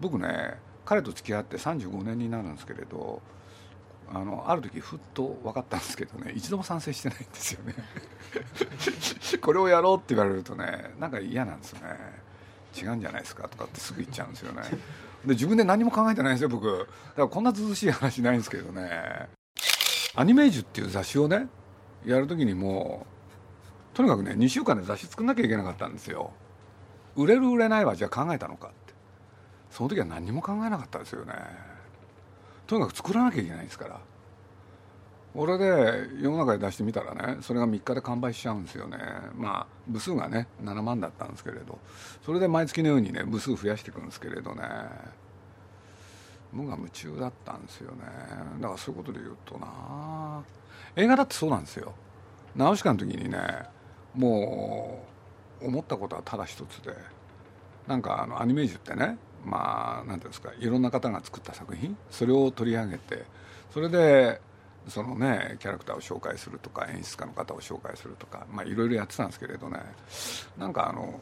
[0.00, 3.22] 僕ね彼と付き合って35年になるんですけれど
[4.12, 7.74] あのある時ふっと分かったんですけどね一度も賛成してないんですよね。
[9.40, 12.24] これをやろうって言われるとねなんか嫌なんですよね。
[12.76, 14.62] 違うんじゃないですかとかってすぐ言っちゃうんですよね。
[15.24, 16.66] で自分で何も考えてないんですよ僕。
[16.66, 19.28] だからこんな涼しい話ないんですけどね。
[20.16, 21.48] アニメージュっていう雑誌をね
[22.04, 23.06] やる時にも
[23.92, 26.32] うとにかくね2週間で雑誌作んなきゃいけなかったんですよ。
[27.16, 28.94] 売れる売れないはじゃあ考えたのかって。
[29.70, 31.34] その時は何も考えなかったですよね。
[32.66, 34.00] とにかく作らなきゃいけないんですから。
[35.36, 38.98] 俺で世の中で出してみたらねそれが3日で完売しちゃうんですよね。
[39.34, 41.78] まあ部数がね7万だったんですけれど。
[42.24, 44.62] それで毎月のようにね部数増やしていくんですけれどね。
[46.52, 48.02] 無我夢中だったんですよね。
[48.60, 50.42] だからそういうことで言うとな。
[50.96, 51.92] 映画だってそうなんですよ。
[52.54, 53.38] ナウシカの時にね
[54.14, 55.04] も
[55.60, 56.94] う思ったことはただ一つで
[57.86, 63.24] なんかあのアニメージュってねまあ何ていうんですかいろんな方が作った作品それを取り上げて
[63.72, 64.40] それで
[64.88, 69.80] そのねキャラクターを紹介するとか演出家の方を紹介するとかまあいろいろやってたんですけれどね
[70.56, 71.18] なんかあの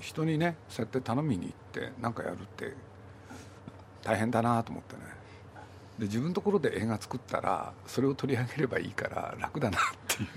[0.00, 1.52] 人にねそうやって頼みに行っ
[1.86, 2.74] て何かやるって
[4.02, 5.17] 大変だなと思ってね。
[5.98, 10.28] で自分のところで映画作ったらそれを取り上げればいいから楽だなっていう。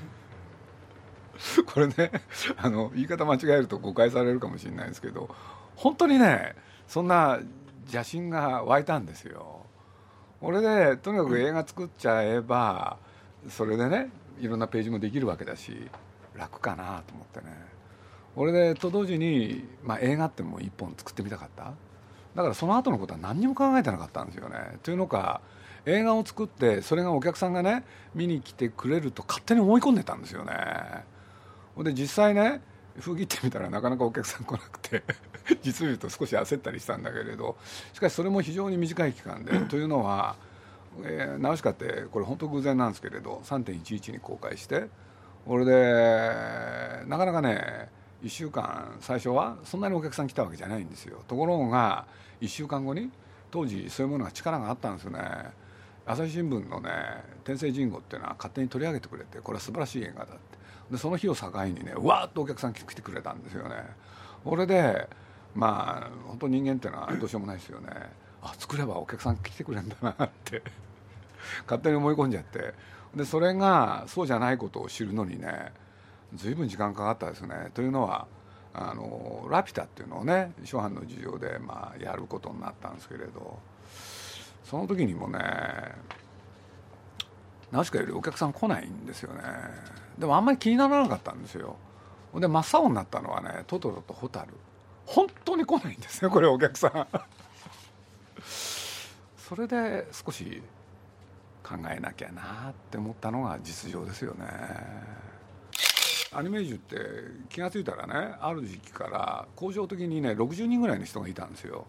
[1.65, 2.11] これね
[2.57, 5.33] あの言い方間違えると誤解されるかもしれないですけど
[5.75, 6.55] 本当にね
[6.87, 7.39] そんな
[7.85, 9.65] 邪心が湧いたんですよ。
[10.41, 12.97] 俺でとにかく映画作っちゃえば
[13.47, 15.89] それでねいろんなページもできるわけだし
[16.35, 17.71] 楽かなと思ってね。
[18.35, 21.73] 俺でと同時に、まあ、映画ってもう一本作ってみたかった。
[22.35, 24.79] だからその後のことは何にも考えてなかったんですよね。
[24.83, 25.41] というのか
[25.85, 30.53] 映画を作ってそれがお客さんがね見に来てくれると勝手に思い込んでたんですよね。
[31.77, 32.61] で実際ね
[32.99, 35.03] 封切ってみたらなかなかお客さん来なくて
[35.63, 37.57] 実を言うと少し焦ったりしたんだけれど
[37.93, 40.35] しかしそれも非常に短い期間でというのは、
[41.03, 44.87] えー、ナウシカってこれ本当偶然なんですけれど3.11に公開して
[45.47, 47.89] 俺でなかなかね
[48.23, 51.23] 1週間最初はそんなにお客さん来たわけじゃないんですよ。
[51.27, 52.05] ところが
[52.39, 53.11] 1週間後に
[53.49, 55.21] 当時そういうものが力があったんですよね。
[56.05, 56.89] 朝日新聞のね
[57.43, 60.39] 「天聖人語」っていうのは勝手に取り上げてくれてこれは素晴らしい映画だって。
[60.91, 63.75] でその日を境にねわーっとお客さん来てくれたんですよね。
[64.45, 65.07] 俺で
[65.55, 67.89] まあ本当人間っていうのはどうしようもないですよね。
[68.41, 70.63] あ作ればお客さん来てくれるんだなって
[71.63, 72.73] 勝手に思い込んじゃって。
[73.15, 75.73] でそれがそうじゃないことを知るのにね
[76.35, 77.71] 随分時間かかったですね。
[77.73, 78.27] というのは
[78.73, 83.59] あのラピュタっていうのをね初版の事情でまあやることになったんですけれど
[84.63, 85.39] その時にもね
[87.71, 89.41] ナウシカよりお客さん来ないんですよね。
[90.17, 91.77] でもあんまり気にならなかったんですよ。
[92.35, 94.53] で真っ青になったのはねトトロとホタル。
[95.05, 97.07] 本当に来ないんですねこれお客さん。
[99.37, 100.63] それで少し
[101.63, 104.45] 考えなきゃなって思ったのが実情ですよね。
[106.33, 106.97] アニメージュって
[107.49, 111.85] 気が付いたらねある時期から工場的にね60人ぐらいの人がいたんですよ。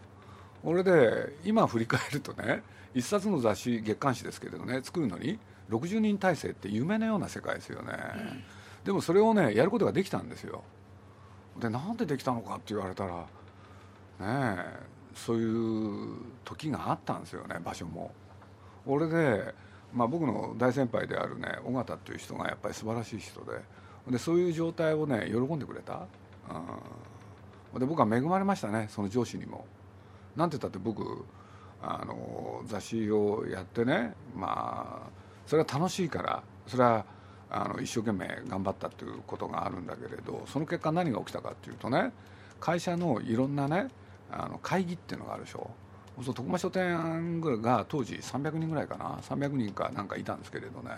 [0.64, 2.62] 俺で今振り返るとね
[2.94, 5.38] 一冊の雑誌月刊誌ですけれどね作るのに
[5.70, 8.44] 60人体制って夢のような世界ですよね、うん、
[8.84, 10.62] でもそれをねやることができたんですよ。
[11.60, 13.26] でなんでできたのかって言われたらね
[14.20, 14.56] え
[15.14, 18.12] そういう時があったんですよね場所も。
[18.86, 19.54] 俺で、
[19.92, 23.60] まあ、僕の大先輩であるね尾形っていう人がやっぱり素晴らしい人で
[24.08, 26.06] でそういう状態をね喜んでくれた、
[27.72, 29.64] うん、で僕は恵まれましたねその上司にも。
[30.36, 31.24] なんて言ったって僕
[31.82, 35.10] あの雑誌をやってねまあ
[35.46, 37.04] それは楽しいからそれは
[37.50, 42.12] あの一生懸命頑張ったということがあるんだけれどその結果何が起きたかっていうとね
[42.60, 43.88] 会社のいろんなね
[44.30, 45.70] あの会議っていうのがあるでしょ。
[46.22, 50.90] そう徳間書店が当時300人ぐらいかな？300人かなんかいたんですけれどね。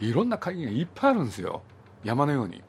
[0.00, 1.62] いろんな会議がいっぱいあるんですよ。
[2.04, 2.62] 山のように。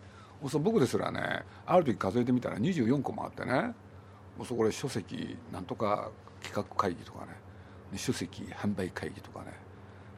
[0.49, 3.73] そう僕ですらねある時数えてみたら24個もあってね。
[4.43, 6.09] そこで書籍なんとか
[6.41, 7.33] 企画会議とかね。
[7.97, 9.53] 書籍販売会議とかね。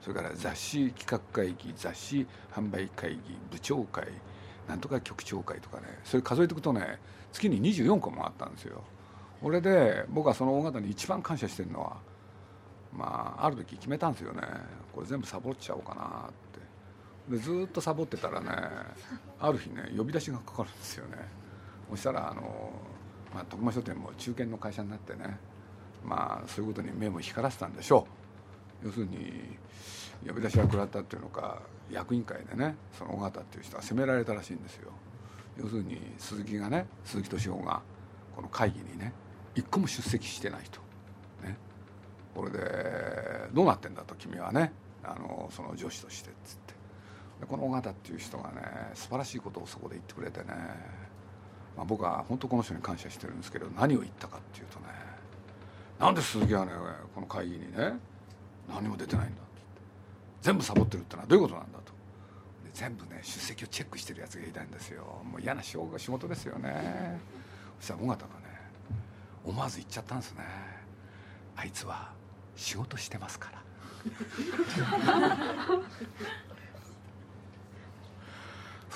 [0.02, 4.08] それから雑誌企画会議雑誌販売会議部長会
[4.68, 6.00] なんとか局長会とかね。
[6.04, 7.00] それ数えていくとね
[7.32, 8.84] 月に24個もあったんですよ。
[9.42, 11.98] これで僕はその大型に一番感謝してるのは
[12.94, 14.42] まあある時決めたんですよね。
[14.94, 16.73] これ全部サボっちゃおうかなって。
[17.30, 18.50] でずっとサボってたらね
[19.40, 21.18] ある日ね呼び出しがかかるんですよね。
[21.90, 22.72] そしたらあの、
[23.34, 25.38] まあ、徳間書店も中堅の会社になってね
[26.04, 28.08] まあそういうことに目も光らせたんでしょ
[28.84, 28.88] う。
[28.88, 29.58] 要するに
[30.28, 34.92] 呼び出しが食らったっていうのか役員会でねその尾形っていう人は責められたらしいんですよ。
[35.58, 37.82] 要するに鈴木がね鈴木敏夫が
[38.36, 39.14] この会議にね
[39.56, 40.82] 一個も出席してないと。
[41.48, 41.58] ね。
[42.36, 42.60] これで
[43.54, 46.73] どうなってんだと君はねあのその上司としてっつって。
[47.48, 48.62] この尾形っていう人がね
[48.94, 50.46] 素晴らしいことをそこで言ってくれてね、
[51.76, 54.86] まあ、僕は本当この人に感謝してるんですけど何を言ったかっていうとね
[56.00, 56.72] なんで鈴木はね
[57.14, 57.94] この会議にね
[58.70, 59.44] 何も出てないんだって。
[60.42, 61.94] 全部サボってるってのはどういうことなんだと。
[62.74, 65.04] 全部ね出席をチェックしてるやつがいたんですよ。
[65.30, 67.20] もう嫌な仕事ですよね。
[67.80, 68.34] そしたら尾形がね
[69.46, 70.44] 思わず言っちゃったんですね。
[71.56, 72.12] あいつは
[72.56, 73.64] 仕事してますから。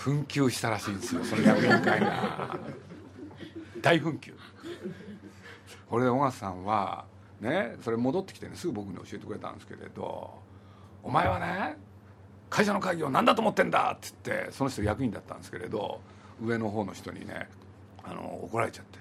[0.07, 2.57] 紛糾したらしいんですよその役員会が
[3.81, 4.33] 大紛糾。
[5.89, 7.05] これで尾形さんは
[7.41, 10.33] ねそれ戻ってきてねすぐ僕に教えてくれたんですけれど
[11.03, 11.77] 「お前はね
[12.49, 16.01] 会社の会議を何だと思ってんだ!」って言ってその人役員だったんですけれど
[16.41, 17.49] 上の方の人にね
[18.03, 18.99] あの怒られちゃって。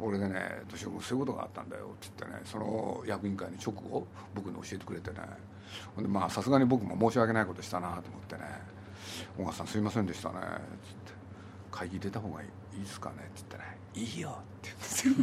[0.00, 5.18] 俺でね「年男君そういうことがあったんだよ」って言ってねその役員会に直後僕に教えてくれてね。
[5.94, 8.42] ほんでまあさすがに僕も申し訳ないことしたなと思ってね
[9.36, 10.58] 「小川さんすいませんでしたね」っつって
[11.70, 15.14] 「会議出た方がいいですかね」って言ったら「いいよ」って言うんですよ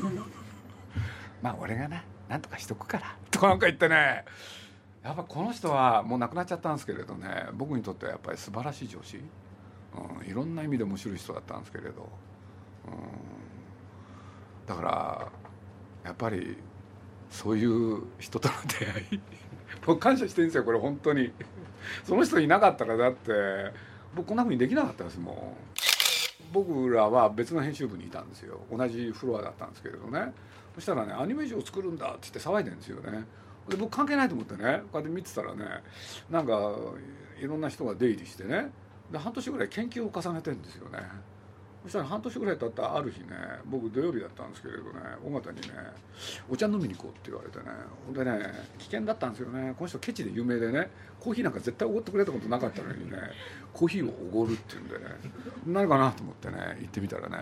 [1.42, 4.26] まあ俺がななんとかしとくからとかなんか言ってね。
[5.04, 7.50] やっぱこの人はもう亡くなっちゃったんですけれどね。
[7.54, 12.10] 僕にとってはやっぱり素晴らしい上司、うん、いろんな意味で面白い人だったんですけれど、
[12.88, 15.32] うん、だから
[16.04, 16.58] やっぱり
[17.30, 19.22] そういう人との出会い。
[19.86, 21.32] 僕感謝してるんですよこれ本当に。
[22.04, 23.32] その人いなかったらだって
[24.16, 25.36] 僕こんなふうにできなかったですもん。
[26.54, 28.62] 僕らは別の編集部にいたんですよ。
[28.72, 30.34] 同じフロアだったんですけれどね。
[30.76, 33.26] そしたらねアニメーションを作るんだって言って騒いでるんですよね。
[33.68, 35.66] で僕関係ないと思ってねこうやって見てたらね
[36.30, 36.72] なんか
[37.40, 38.72] いろんな人が出入りしてね。
[39.12, 41.00] で半年ぐらい研究を重ねてるんですよね。
[41.86, 43.28] そしたら半年ぐらい経ったある日ね
[43.66, 44.90] 僕土曜日だったんですけれどね
[45.24, 45.76] 尾形にね
[46.50, 47.66] 「お茶飲みに行こう」って言われてね
[48.08, 53.18] ほんでね危険だったんですよねこの人ケチで有名でねコーヒーなんか絶対おごってくれたことなかったのにね
[53.72, 55.06] コーヒーをおごるっていうんでね
[55.68, 57.38] 何かなと思ってね行ってみたらね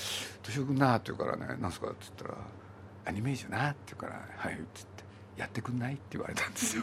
[0.44, 2.34] 「敏夫君な」って言うからね「何すか?」って言ったら
[3.06, 4.98] 「アニメーションな」って言うから「はい」って言って。
[5.38, 6.82] やってくんない?」って言われたんですよ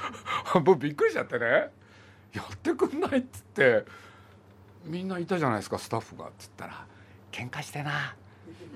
[0.64, 1.70] 僕びっくりしちゃってね
[2.32, 3.84] 「やってくんない?」っつって
[4.84, 6.86] みんないたじゃないですかスタッフがっつったら
[7.32, 8.14] 「喧嘩してな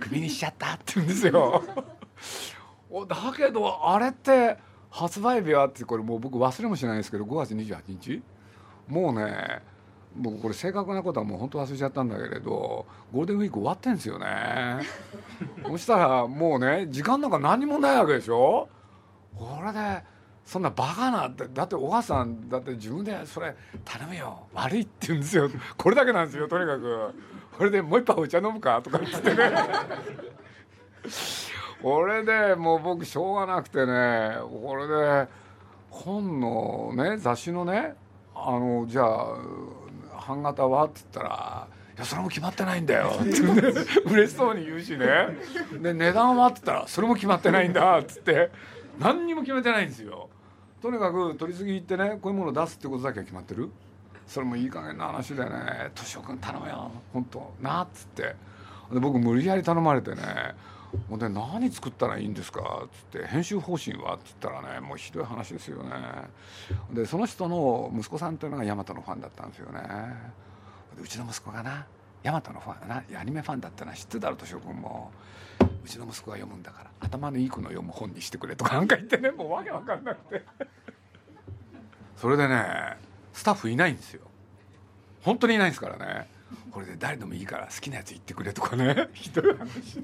[0.00, 1.62] クビにしちゃった」って言うんですよ。
[3.08, 4.56] だけどあれって
[4.90, 8.22] 発売日はってこれもう僕忘れもしないですけど5月28日？
[8.88, 9.60] もうね
[10.16, 14.78] 僕これ正確なことはもう本当忘れちゃったんだけれどゴールデンウィーク終わってんですよね。
[15.66, 18.68] そしたらもうね時間なんか何もないわけでしょ？
[19.36, 20.02] これで
[20.46, 23.54] そんなバカなだってお母さんだって自分でそれ
[23.84, 24.46] 頼むよ。
[24.54, 25.50] 悪いって言うんですよ。
[25.76, 27.12] これだけなんですよとにかく。
[27.58, 29.50] これでもう一杯お茶飲むかとか言ってね。
[31.82, 34.36] これでもう僕しょうがなくてね。
[34.62, 35.28] これで
[35.90, 37.94] 本のね雑誌のね
[38.32, 39.36] あのじゃあ
[40.28, 43.40] 版型はって言ったらいやそれも決まってないんだよ」って
[44.04, 45.06] 嬉しそうに言うしね。
[45.80, 48.50] で値段はって言ったら「それも決まってないんだ」っつって
[48.98, 50.28] 何にも決めてないんですよ。
[50.86, 53.70] とにかく取り次ぎ行ってねこういうものを出すってことだけは決まってる？
[54.28, 55.50] それもいい加減な話でね
[55.96, 58.22] 「敏夫君頼むよ本当な」っつって
[58.92, 60.22] で僕無理やり頼まれてね
[61.10, 65.90] 「ほんで何作ったらいいんですか?」っつって「編集方針は?」っつったらねもうひどい話ですよね
[66.92, 69.80] でその人の息子さんっていうのが大和のファンだったんですよね
[71.02, 71.84] うちの息子がな
[72.26, 75.12] 大和のファンなアニメファンだったのは知ってたろ敏夫君も。
[75.60, 76.90] うちの息子が読むんだから。
[76.98, 80.44] 頭のいい子の読む本にしてくれとかなんか言ってねもうわけわかんなくて。
[82.16, 82.96] それでね
[83.32, 84.22] スタッフいないんですよ。
[85.22, 86.28] 本当にいないんですからね。
[86.72, 89.08] これで誰でもいいから好きなやつ言ってくれとかね。
[89.14, 90.02] ひどい話。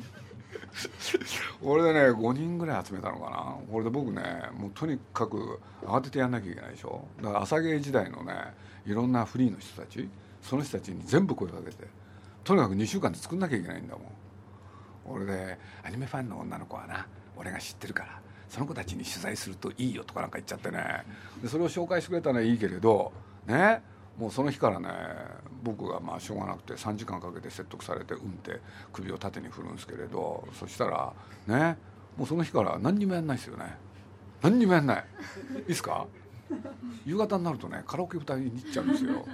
[1.61, 3.57] 俺でね5人ぐらい集めたのかな。
[3.69, 7.05] これで僕ねもうとにかく慌ててやんなきゃいけないでしょ。
[7.21, 8.55] だから朝芸時代のね
[8.87, 10.09] いろんなフリーの人たち
[10.43, 11.89] その人たちに全部声かけて
[12.45, 14.07] とにかく2週間で作んなきゃいけないんだもん。
[15.05, 21.03] 俺でアニメファンの女の子はな俺が知ってるからその子たちに取材するといいよとかなんか言っちゃってね。
[21.43, 23.13] でそれを紹介してくれたのはいいけれど
[23.47, 23.83] ね
[24.19, 24.89] もうその日からね
[25.63, 28.61] 僕がまあしょうがなくて3時間かけて説得されてうんって
[28.93, 31.13] 首を縦に振るんですけれどそしたら
[31.47, 31.77] ね
[32.17, 33.75] もうその日から何にもやんないですよね。
[34.43, 35.05] 何にもやんない。
[35.59, 36.07] いいですか？
[37.07, 39.25] 夕方になるとねカラオケ歌いに行っちゃうんですよ。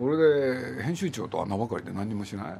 [0.00, 2.56] 俺で編集長とは名ばかりで何もしないっ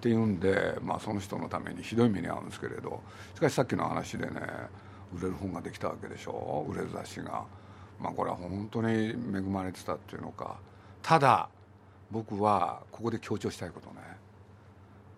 [0.00, 3.02] ていうんで、まあ、その人のためにひどい目に遭うんですけれど
[3.34, 4.32] しかしさっきの話でね
[5.14, 7.44] 売れる本ができたわけでしょ売れる雑誌が。
[8.00, 10.56] まあこれは本当に恵まれてたっていうのか
[11.02, 11.48] ただ
[12.10, 14.00] 僕はここで強調したいことね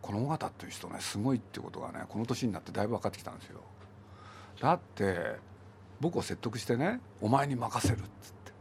[0.02, 3.60] この尾形っていう人ねすごいってことがねこの年になってだいぶ分かってきたんですよ。
[4.60, 5.36] だって
[6.00, 8.52] 僕を説得してね「お前に任せる」っつって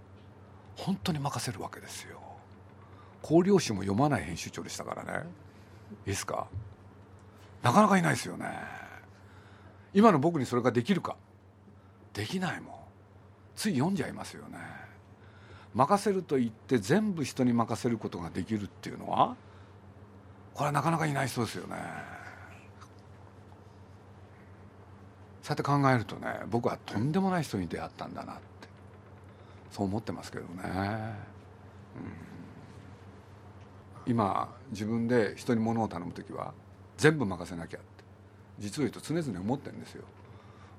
[0.77, 2.22] 本当に任せるわけですよ。
[3.23, 5.25] 光陵誌も読まない編集長でしたからね。
[6.05, 6.47] いいですか？
[7.63, 8.47] なかなかいないですよね。
[9.93, 11.15] 今の僕にそれができるか？
[12.13, 12.73] できないもん。
[13.55, 14.57] つい読んじゃいますよね。
[15.73, 19.35] 任せると言って全部人に任せることができるっていうのは
[20.53, 21.77] これはなかなかいない人ですよね。
[25.41, 28.41] そうやって考えるとね僕はとんでもない人に出会ったんだなって
[29.71, 30.71] そう思ってますけどね、うん、
[34.05, 36.53] 今自分で人に物を頼む時は
[36.97, 37.87] 全部任せなきゃって
[38.59, 40.03] 実を言うと常々思ってるんですよ。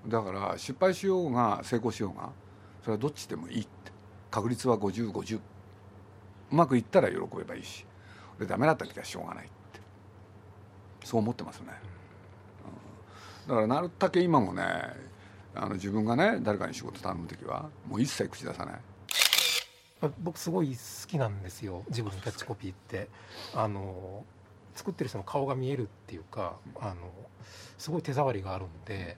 [0.06, 2.30] だから失敗しようが成功しようが
[2.82, 3.68] それはどっちでもいいって。
[4.30, 5.40] 確率は5050う
[6.50, 7.86] まくいったら喜べばいいし。
[8.38, 9.80] でダメだった時はしょうがないって。
[11.04, 11.66] そう思ってますね、
[13.46, 14.64] うん、だからなるだけ今もね
[15.54, 18.80] あの自分がね誰かに仕事頼む時はもう一切口出さない。
[20.20, 23.08] 僕すごい好きなんですよジブリのキャッチコピーって。
[23.54, 24.24] あの
[24.74, 26.96] 作ってる人の顔が見えるっていうかあの
[27.78, 29.16] すごい手触りがあるんで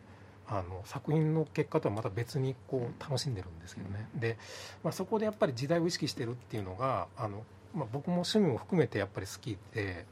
[0.48, 4.38] あの作品の結果とはまた別にこう楽しんでるんですけどね、で、
[4.84, 7.42] まあ、そこでやっぱり時代を意識してるっていうのがあの、
[7.74, 10.06] まあ、僕も趣味も含めてやっぱり好きで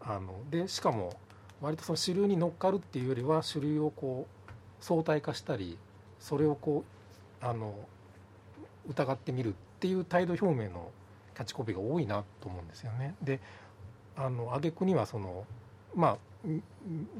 [0.00, 1.12] あのでしかも
[1.60, 4.50] 割とその主流に乗っかるっていうよりは主流をこう
[4.80, 5.78] 相対化したり
[6.18, 6.84] それをこ
[7.40, 7.74] うあの
[8.88, 10.90] 疑ってみるっっていう態度表明の
[11.36, 13.14] キャッチコピーが多いなと思うんですよね。
[13.22, 13.38] で
[14.16, 15.44] あの挙句にはその
[15.94, 16.18] まあ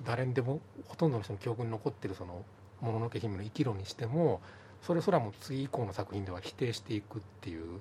[0.05, 2.45] 誰にでもほとんどの人の記憶に残ってるその
[2.83, 4.41] 「もののけ姫」の生きろにしても
[4.83, 7.81] それすらも次以降の作品では否定していくっていう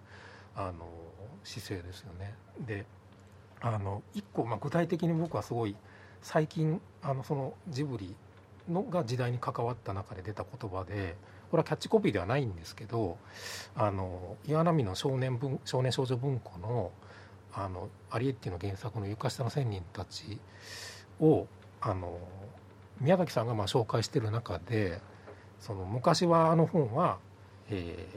[0.55, 0.87] あの
[1.43, 2.35] 姿勢ですよね。
[2.59, 2.85] で
[3.59, 5.75] あの一個、まあ、具体的に僕はすごい
[6.21, 8.15] 最近あのそのジブリ
[8.69, 11.15] のが時代に関わった中で出た言葉で
[11.49, 13.17] これはキャッチコピーではないんですけど
[13.75, 16.91] あの岩波の少年文少年少女文庫の
[17.53, 20.39] あのアリエッティの原作の「床下の仙人たち」
[21.19, 21.47] を
[21.81, 22.19] あの
[23.01, 25.01] 宮崎さんがまあ紹介してる中で
[25.59, 27.17] その昔はあの本は、
[27.69, 28.07] え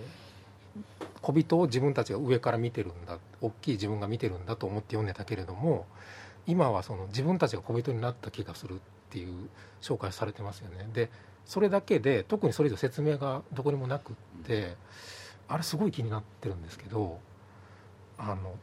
[0.79, 5.87] ー、小人を自分たちが上から見てるんだ大きい自分が見てるんだと思って読んでたけれども
[6.47, 8.79] 今はその自分たちが小人になった気がするっ
[9.11, 9.49] ていう
[9.81, 10.89] 紹介されてますよね。
[10.93, 11.11] で
[11.45, 14.77] それだけで特にそれ以上説明がどこにもなくって
[15.49, 17.19] あれすごい気になってるんですけど
[18.19, 18.55] あの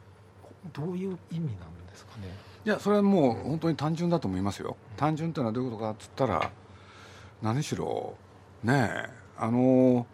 [0.72, 1.48] どういう意味なん
[1.86, 2.28] ですかね？
[2.64, 6.50] いやそれはもう本当に単純だと思いますよ、単純っていうのはどういうことかっつったら
[7.42, 8.14] 何しろ
[8.62, 10.06] ねえあの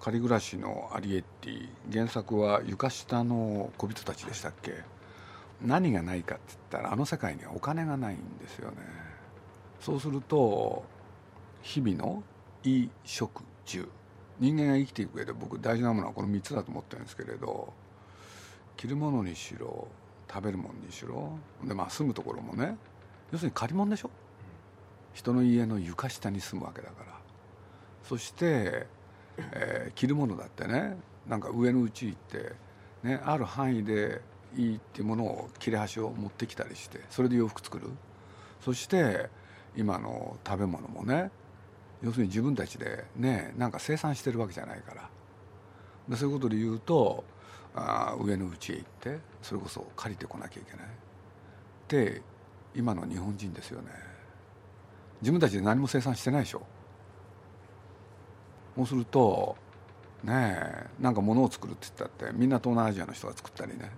[0.00, 4.82] 仮暮らしのアリエッティ原作は床下の小人たちでしたっけ？
[5.62, 8.76] 何がないかって言ったらあの世界にはお金がないんですよね。
[9.80, 10.84] そうすると
[11.64, 12.22] 日々の
[12.62, 13.88] 衣食住。
[14.38, 17.72] 人間が生きていく上で僕大事なものはこの3つだと思ってるんですけれど
[18.76, 19.88] 着るものにしろ
[20.28, 22.76] 食べるものにしろでまあ住むところもね
[23.32, 24.10] 要するに借り物でしょ？
[25.14, 27.18] 人の家の床下に住むわけだから。
[28.02, 28.86] そして、
[29.38, 30.96] えー、着るものだってね
[31.26, 32.52] なんか上のうち行って、
[33.04, 34.20] ね、ある範囲で
[34.56, 37.88] いいっていうものを切れ端を持ってきたりしてそれで洋服作る。
[38.60, 39.30] そして
[39.76, 41.30] 今の食べ物もね
[42.02, 45.08] 要するに自分たちでねなんか生産してるわけじゃないから。
[46.08, 47.24] でそういうことで言うと
[47.74, 50.86] あ上の家へ行ってそれこそ借りてこなきゃいけない。
[51.88, 52.22] で
[52.74, 53.88] 今の日本人ですよね。
[55.22, 56.62] 自分たちで何も生産してないでしょ。
[58.76, 59.56] そうすると
[60.24, 63.90] ねえなんか物を作るって言ったってみんな東南アジアの人が作ったりね。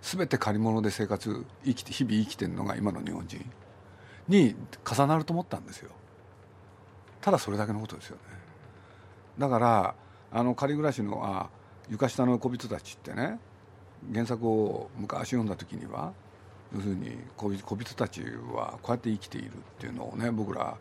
[0.00, 3.44] 全て借り物で生活生きて日々生きてるのが今の日本人
[4.28, 4.54] に
[4.88, 5.90] 重なると思ったんですよ。
[7.20, 8.22] ただそれだけのことですよね。
[9.38, 9.94] だから
[10.32, 11.48] あの仮暮らしのあ
[11.88, 13.38] 床下の小人たちってね
[14.12, 16.12] 原作を昔読んだ時には
[16.74, 20.76] 要するに小人たちはこうやって生きているっていうのをね僕ら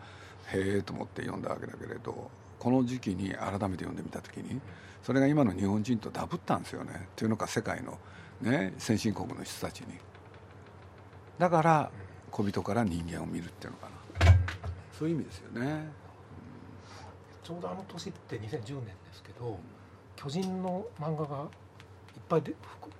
[0.53, 2.29] へえと思って読んだわけだけれど
[2.59, 4.59] この時期に改めて読んでみた時に
[5.03, 6.91] それが今の日本人とダブったんですよね。
[6.95, 7.97] っていうのか世界の、
[8.41, 9.87] ね、先進国の人たちに。
[11.37, 11.91] だから
[12.29, 13.97] 小人から人間を見るっていうのかな。
[14.97, 15.87] そういう意味ですよね、
[17.47, 19.57] ちょうどあの年って2010年ですけど
[20.17, 21.47] 巨人の漫画がいっ
[22.27, 22.53] ぱいで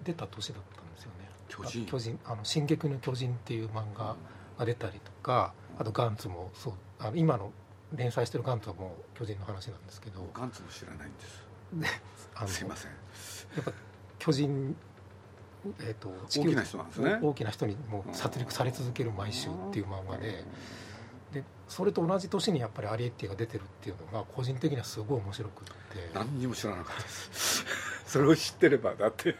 [0.05, 1.27] 出た年だったんですよね。
[1.49, 1.85] 巨人。
[1.85, 4.15] 巨人あの進撃の巨人っていう漫画
[4.57, 7.51] が出たりとかあとガンツもそうあの今の
[7.93, 10.25] 連載してるガンツはもう巨人の話なんですけど。
[10.33, 12.07] ガンツも知らないんです。
[12.33, 12.91] あのすいません。
[12.91, 12.97] や
[13.59, 13.73] っぱ
[14.17, 14.77] 巨人、
[15.81, 17.19] えー、と地球大きな人なんですね。
[17.21, 20.45] 大きな人にもう殺戮され続ける毎週っていう漫画でで
[21.67, 25.71] それと同じ年にやっぱりアリエッティが出てるっていうのが個人的にはすごい面白くって。
[26.13, 27.65] 何にも知らなかったです。
[28.07, 29.31] それを知ってればだって。
[29.31, 29.35] う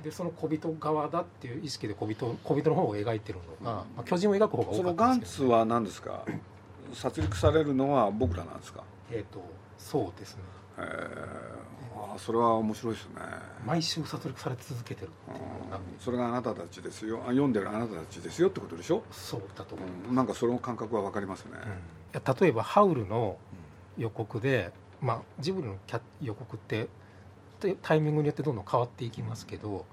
[0.00, 0.02] ん。
[0.02, 6.24] でその小人側だっていう意識で小人小人の方を描いてるのが、まあ、巨人を描く方が多そのかったガンツんですけど、は何ですか？
[6.92, 8.84] 殺戮されるのは僕らなんですか？
[9.10, 9.42] えー、と
[9.78, 10.42] そうですね
[11.96, 13.14] へえあそれは面白いですね。
[13.64, 15.46] 毎週殺戮され続けてるっていう。
[15.98, 17.20] それがあなたたちですよ。
[17.24, 21.58] あ読んでるあなたたちですよってことでしょ、そうだと思う、うん、なんかその感覚は分かりますね、うん。
[21.60, 21.64] い
[22.12, 23.38] や例えば「ハウル」の
[23.96, 25.76] 予告で、まあ、ジブリの
[26.20, 26.88] 予告って
[27.60, 29.86] でタイミングによってどんどん変わっていきますけど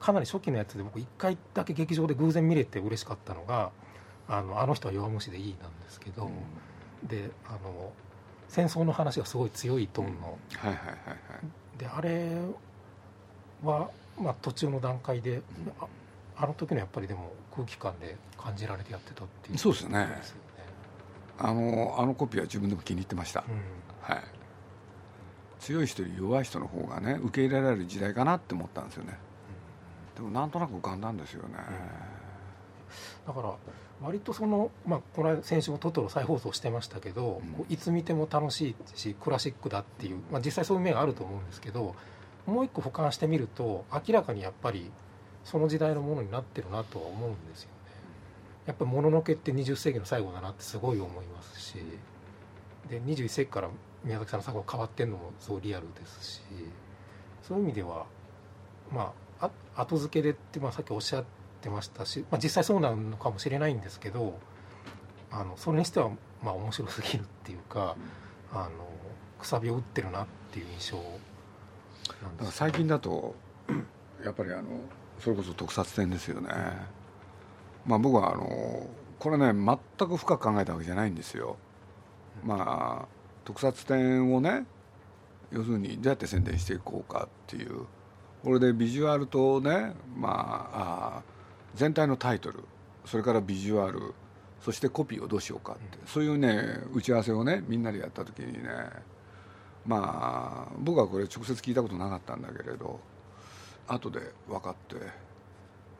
[0.00, 3.70] かなり初期のやつで僕1回だけ劇場で偶然見れて嬉しかったのが
[4.28, 6.30] 「あのあの人は弱虫でいい」なんですけど、
[7.04, 7.92] であの
[8.52, 11.78] 戦争の話がすごい強いトーンの、はいはいはいはい。
[11.78, 12.28] であれ
[13.64, 13.88] は、
[14.20, 15.40] まあ、途中の段階で、
[15.80, 15.86] あ
[16.36, 19.58] あの時のやっぱりでも空気感で感じられてやってたっていう。
[19.58, 20.42] そうですよですよね。
[21.38, 23.54] あのあのコピーは自分でも気に入ってました、うん。
[24.02, 24.24] はい。
[25.58, 29.16] 強い人より弱い人の方がね受け入れられる時代かなって思ったんですよね。
[30.14, 31.54] でもなんとなく浮かんだんですよね、
[33.26, 33.54] だから
[34.02, 41.94] 割とその、まあ、この間先週もトトロ再放送してましたけど、うんいつ見ても楽しいしクラシックだっていう、まあ、実際そういう面があると思うんですけど
[42.46, 44.90] もう一個俯瞰してみると明らかにやっぱり
[45.44, 47.74] その時代のものになってるなとは思うんですよね。
[48.66, 51.74] やっぱり「もののけ」って20世紀の最後だなってすごい思いますし
[52.88, 53.68] で21世紀から
[54.04, 56.40] 宮崎さんの作品が変わってるのもすごいリアルですし
[57.42, 58.06] そういう意味では
[58.90, 64.38] まああ後付けでって、まあ、さっきおっしゃってましたし、まあ、実際そうなのかもしれないんですけど
[65.30, 66.10] あのそれにしては
[66.42, 67.96] まあ面白すぎるっていうか
[68.52, 68.70] あの
[69.38, 73.34] くさびを打ってるなっていう印象なんだですから最近だと
[74.24, 74.64] やっぱりあの
[75.18, 76.48] それこそ特撮展ですよね、
[77.86, 78.86] まあ僕はあの
[79.18, 81.56] これね全く深く考えたわけじゃないんですよ、
[82.44, 83.08] まあ
[83.44, 84.66] 特撮展をね
[85.52, 87.86] 要するにどうやって宣伝していこうかっていう。
[88.42, 91.22] これでビジュアルとねまああ
[91.74, 92.64] 全体のタイトル
[93.04, 94.14] それからビジュアル
[94.60, 98.68] そしてコピーをどうしようかって、そういうね打ち合わせをねみんなでやった時にね
[99.84, 103.00] まあ僕はこれ直接聞いたことなかったんだけれど
[103.88, 104.96] 後で分かって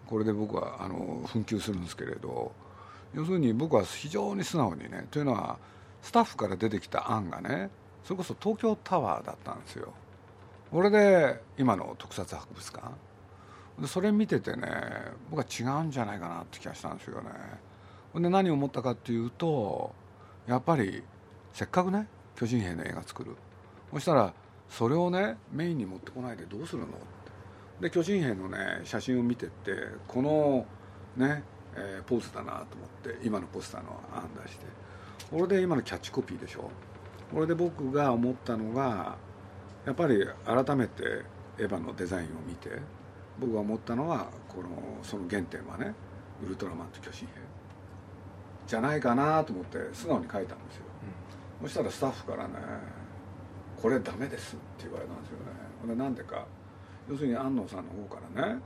[0.07, 2.53] これで僕はあの紛糾するんですけれど
[3.14, 5.59] 要するに僕は非常に素直にねというのは
[6.03, 7.70] スタッフから出てきた案がね
[8.05, 9.93] それこそ東京タワーだったんですよ。
[10.70, 12.93] これで今の特撮博物館で
[13.87, 14.68] それ見ててね
[15.30, 17.30] 僕は違うんじゃないかなって気がしたんですよね。
[18.12, 18.22] ほん。
[18.22, 19.95] で何を思ったかっていうと
[20.47, 21.03] やっぱり
[21.53, 22.07] せっかくね
[22.37, 23.37] 巨人兵の映画作る。
[23.93, 24.33] そしたら
[24.68, 26.97] それをねメインに持ってこないでどうするのって。
[27.80, 29.72] で巨人兵のね写真を見てって
[30.07, 30.66] この
[31.16, 31.43] ね、
[31.74, 34.66] えーポーズだなと思って今のポスターの案出して。
[35.30, 36.70] これで今のキャッチコピーでしょ。
[37.33, 39.16] これで僕が思ったのが
[39.87, 41.24] やっぱり改めて
[41.59, 42.68] エヴァのデザインを見て
[43.43, 44.68] 僕が思ったのはこの
[45.03, 45.93] その原点はね
[46.45, 47.32] ウルトラマンと巨人兵
[48.68, 50.84] じゃないかなと思って素直に書いたんですよ。
[51.62, 52.55] そしたらスタッフからね
[53.80, 55.45] 「これダメです」って言われたんですよね。
[55.80, 56.47] これなんでか
[57.09, 58.59] 要するに安野さんの方からね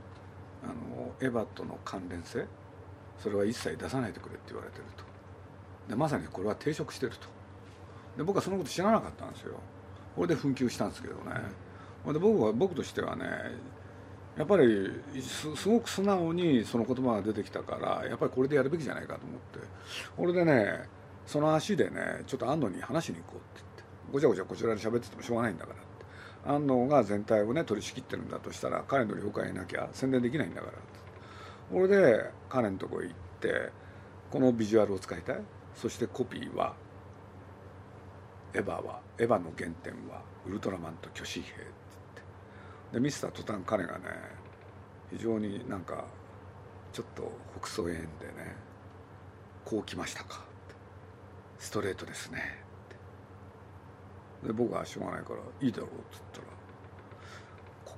[0.63, 2.45] あのエヴァとの関連性
[3.17, 5.03] それは一切出さないでくれって言われてると。
[5.89, 7.27] でまさにこれは抵触してると。
[8.15, 9.55] で僕はそのこと知らなかったんですよ。
[10.15, 11.33] これで紛糾したんですけどね、
[12.03, 13.25] ほんで僕は僕としてはね
[14.37, 19.67] やっぱりすすごく素直にその言葉が出てきたからやっぱりこれでやるべきじゃないかと思って。
[20.15, 20.87] これでね
[21.25, 23.83] その足でねちょっと安藤に話しに行こうって言って。
[24.11, 25.85] ごちゃごちゃこちらで喋っててもしょうがないんだからって。
[26.45, 30.73] 安納が全体をね取り仕切ってるんだとしたら彼の了解なきゃ宣伝できないんだから
[31.71, 33.71] これで彼のとこ行って
[34.31, 35.41] このビジュアルを使いたい。
[35.75, 36.73] そしてコピーは
[38.53, 41.53] エヴァはエヴァの原点はウルトラマンと巨神兵
[42.93, 44.05] でミスター途端彼がね
[45.11, 46.05] 非常になんか
[46.93, 48.55] ちょっと北総園でね
[49.65, 50.45] こう来ましたか
[51.59, 52.63] ストレートですね。
[54.45, 56.45] で僕はしょうがないからいいだろうっつったら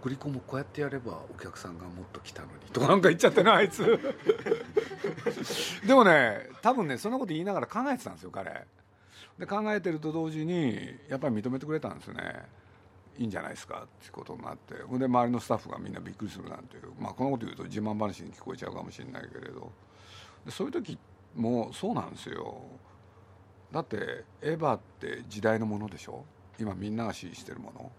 [0.01, 3.99] 国立もこうやってやればお客さんがもっと来たのにとかなんか言っちゃってなあいつ。
[5.85, 8.65] でもね多分ねそんなこと言いながら考えてたんですよ彼。
[9.37, 12.45] で考えてると同時にやっぱり認めてくれたんですよね。
[13.20, 19.72] いいんじゃないですかっていうことになってほんで周りのスタッフがみんなびっくりするなんていうまあこのこと言うと自慢話に聞こえちゃうかもしれないけれど
[20.49, 20.97] そういう時
[21.36, 22.61] もそうなんですよ。
[23.72, 26.24] だってエヴァって時代のものでしょ？
[26.59, 27.91] 今みんなが支持してるもの。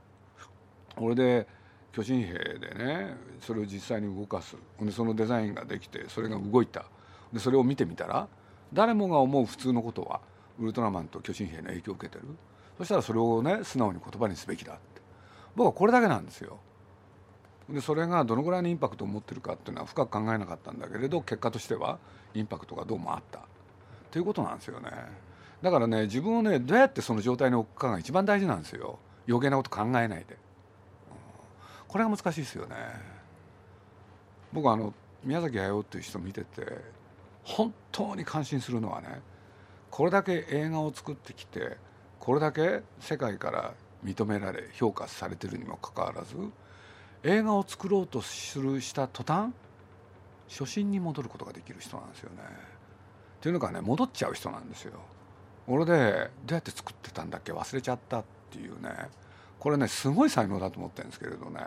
[0.97, 1.47] 俺で
[1.93, 4.57] 巨神兵でねそれを実際に動かす。
[4.81, 6.87] でそのデザインができてそれが動いた。
[7.33, 8.27] でそれを見てみたら
[8.73, 10.21] 誰もが思う普通のことは
[10.59, 12.25] ウルトラマンと巨神兵の影響を受けてる。
[12.79, 14.79] そしたらそれをね素直に言葉にすべきだ。
[15.61, 16.57] 僕はこれだけなんですよ。
[17.69, 21.99] でそれがどのぐらいのインパクトを持ってるかっていうのは深く考えなかったんだけれど結果としては
[22.33, 23.43] インパクトがどうもあった。
[24.11, 24.91] ということなんですよね。
[25.61, 28.99] だからね自分をねどうやってその状態に置くかが一番大事なんですよ。
[29.29, 30.25] 余計なこと考えないで、うん、
[31.89, 32.77] これが難しいですよね。
[34.55, 36.79] 僕あの宮崎駿っていう人見てて
[37.45, 39.21] 本当に感心するのはね
[39.91, 41.77] これだけ映画を作ってきて
[42.19, 46.37] これだけ世界から認められ評価されてるにもかかわらず
[47.23, 49.53] 映画を作ろうとするした途端
[50.49, 52.39] 初心に戻ることができる人なんですよね。
[52.43, 54.95] っていうのがね戻っちゃう人なんですよ。
[55.67, 58.91] 俺でどうやって作ってたんだっけ忘れちゃったっていうね
[59.59, 61.61] これねすごい才能だと思ってるんですけれどね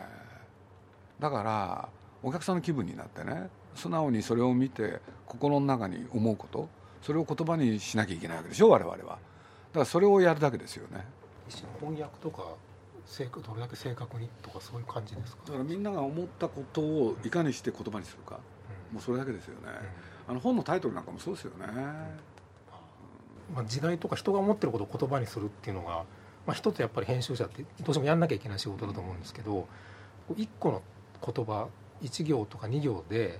[1.19, 1.89] だから
[2.21, 6.67] お客さんの気分になってね素直にそれを見て心の中に思うこと
[7.01, 9.19] それを言葉にしなきゃいけないわけでしょ我々はだか
[9.79, 11.05] らそれをやるだけですよね
[11.79, 12.43] 翻訳とか
[13.45, 15.41] どれだけ正確にとかそういう感じですか？
[15.47, 18.39] だからみんなが思ったことをいかにして言葉にするか、
[18.89, 19.61] うん、もうそれだけですよね、
[20.27, 26.05] うん、あの本のタイトルなんかもそうですよね、うん、まあ、時代とか人が思ってることを言葉にするっていうのが、
[26.47, 29.67] まあ、一つやっぱり編集者ってどうしてもやんなきゃいけない仕事だと思うんですけど
[30.37, 30.81] 一個の
[31.21, 31.67] 言葉
[32.01, 33.39] 一行とか二行で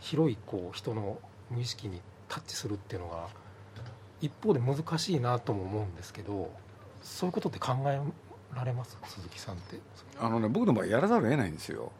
[0.00, 1.18] 広いこう人の
[1.50, 3.26] 無意識にタッチするっていうのが
[4.20, 6.50] 一方で難しいなとも思うんですけど
[7.08, 8.00] そういうことって考え
[8.54, 8.96] られます？
[9.04, 9.80] 鈴木さんって。
[10.20, 11.90] あのね僕の場合やらざるを得ないんですよ。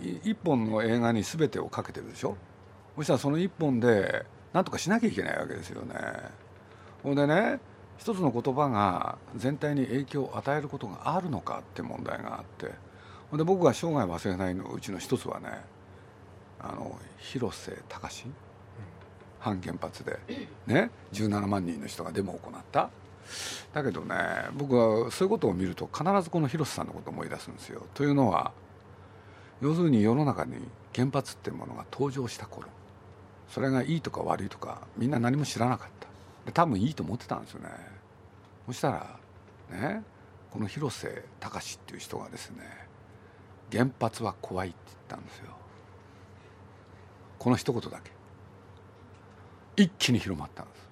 [0.00, 2.36] 一本の映画に全てをかけてるでしょ？
[2.96, 5.94] そしたらその一本で何とかしなきゃいけないわけですよね。
[7.02, 7.60] ほんでね
[7.98, 12.72] 一つの言葉が全体に影響を与えることがあるのかって問題があって。
[13.30, 15.48] ほんで僕が生涯忘れないのうちの一つはね
[16.60, 18.26] あの広瀬隆。
[19.38, 20.18] 反原発で
[20.66, 22.90] ね17万人の人がデモを行った
[23.72, 24.16] だけどね
[24.54, 27.86] 僕はそういうことを見ると必ずこの広瀬さんのことを思い出すんですよ。
[27.94, 28.52] というのは
[29.60, 30.56] 要するに世の中に
[30.94, 32.68] 原発っていうものが登場した頃
[33.48, 36.06] それがいいとか悪いとかみんな何も知らなかった。
[36.46, 37.70] で多分いいと思ってたんですよね。
[38.66, 39.18] そしたら
[39.70, 40.02] ね
[40.50, 42.64] この広瀬隆っていう人がですね
[43.72, 45.46] 原発は怖いって言ったんですよ。
[47.38, 48.10] この一言だけ。
[49.76, 50.85] 一気に広まったんです。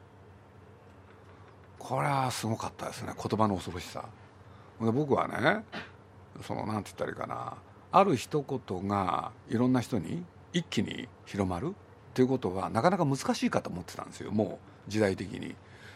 [1.85, 3.13] これはすごかったですね。
[3.15, 4.07] 言葉の恐ろしさ。
[4.81, 5.65] で僕はね
[6.43, 7.55] そのなんて言ったらいいかな。
[7.93, 10.25] ある一言がいろんな人に
[10.55, 11.73] 一気に広まるっ
[12.15, 14.31] ていうことはなかなか難しいかと思ってたんですよ。
[14.31, 14.59] も
[14.89, 15.55] う時代的に。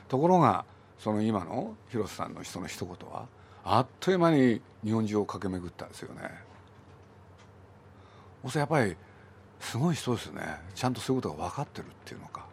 [0.08, 0.66] ところが
[0.98, 3.26] その今の広瀬さんの人の一言は
[3.64, 6.20] あっという間に日本中を駆け巡ったんですよね。
[8.44, 8.94] おそやっぱり
[9.58, 10.42] すごい人ですね。
[10.74, 12.44] ちゃんとそういうことが分かってるっていうのか。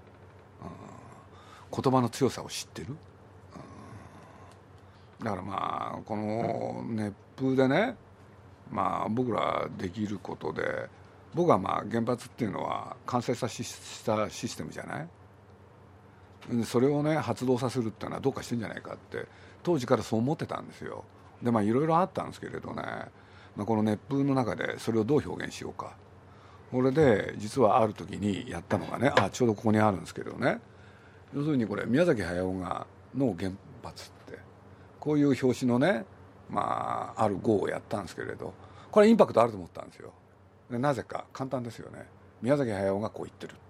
[0.61, 1.81] うん。
[1.83, 2.95] 言葉の強さを知ってる、
[5.24, 7.95] だからまあこの熱風でね
[8.72, 10.89] まあ僕らできることで
[11.34, 16.63] 僕はまあ原発っていうのは完成さしたシステムじゃない？
[16.63, 19.26] それをね発動させるっていうのはどうかしてんじゃないかって
[19.63, 21.03] 当時からそう思ってたんですよ。
[21.41, 22.84] でまあいろいろあったんですけれどね、
[23.55, 25.93] まあ、この熱風の中でそれをどう表現しようか。
[26.72, 30.59] これで実はある時にやったのがねあちょうどここにあるんですけどね。
[31.34, 32.86] 要するにこれ宮崎駿が
[33.16, 33.51] の原
[33.84, 34.11] 発
[35.06, 36.03] こういう表紙のね
[36.49, 38.53] まあある号をやったんですけれど
[38.91, 40.12] これインパクトあると思ったんですよ。
[40.70, 42.08] でなぜか簡単ですよね。
[42.41, 43.62] 宮崎駿がこう言ってるって。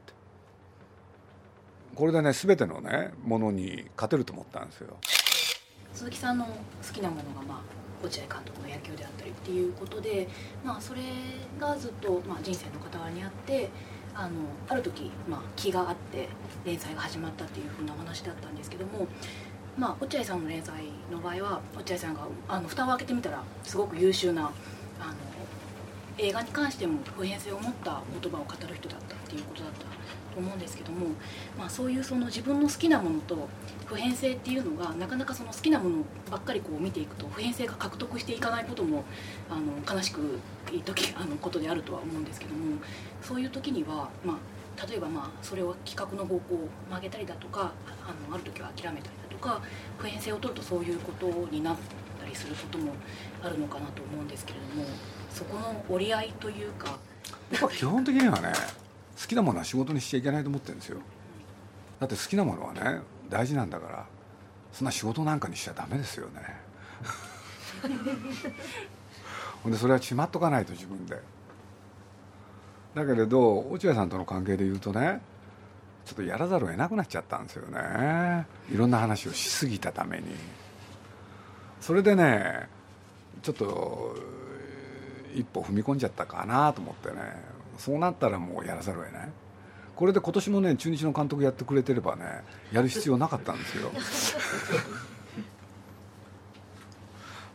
[1.93, 4.95] これでね全てのねものに勝てると思ったんですよ。
[5.93, 6.51] 鈴木さんの好
[6.93, 10.27] きなものが、まあ、落合監督の野球であったりっていうことで、
[10.63, 11.01] まあ、それ
[11.59, 13.69] がずっと、まあ、人生の傍らにあって
[14.13, 14.31] あの
[14.67, 16.29] ある時、まあ、気があって
[16.65, 19.07] 連載が始まったっていうふうなお話だったんですけども、
[19.77, 20.75] まあ、落合さんの連載
[21.11, 25.13] の場合は落合さんがあの蓋を開けてみたらすごく優秀なあの
[26.17, 29.79] 映画に関しても普遍性を持った言葉を語る人だったっていうことだった
[30.35, 31.07] と思うんですけども、
[31.57, 33.49] まあ、そういうその自分の好きなものと
[33.85, 35.95] 普遍性っていうのがなかなかその好きなもの
[36.31, 39.03] ばっかりこう見ていくと普遍性が獲得していかないことも
[39.49, 40.39] あの悲しく
[40.71, 42.77] いい時あのことであるとは思うんですけども
[43.21, 47.73] そういう時には、まあ、例えばまあそれを企画の方向を曲げたりだとか
[48.05, 49.61] あのある時は諦めたりだとか
[49.97, 51.75] 普遍性を取るとそういうことになっ
[52.19, 52.93] たりすることも
[53.43, 54.85] あるのかなと思うんですけれども
[55.29, 56.97] そこの折り合いというか。
[57.71, 58.51] 基本的にはね
[59.19, 60.99] 好きなものは仕事にしちゃいけないと思ってるんですよ。
[61.99, 64.05] だって好きなものはね大事なんだから
[64.71, 66.41] そんな仕事なんかにしちゃダメですよね。
[69.63, 71.19] ほんでそれはしまっとかないと自分で。
[72.93, 75.21] だけれど落合さんとの関係でいうとね
[76.05, 78.45] ちょっとやらざるを得なくなっちゃったんですよね。
[78.71, 80.25] いろんな話をしすぎたために。
[81.81, 82.69] それでね
[83.41, 84.15] ちょっと
[85.33, 87.15] 一歩踏み込んじゃったかなと思ってね。
[87.77, 89.29] そうなったらもうやらざるを得ない。
[89.95, 92.23] これで今年もね中日の監督やってくれてればね
[92.71, 93.91] やる必要なかったんですよ。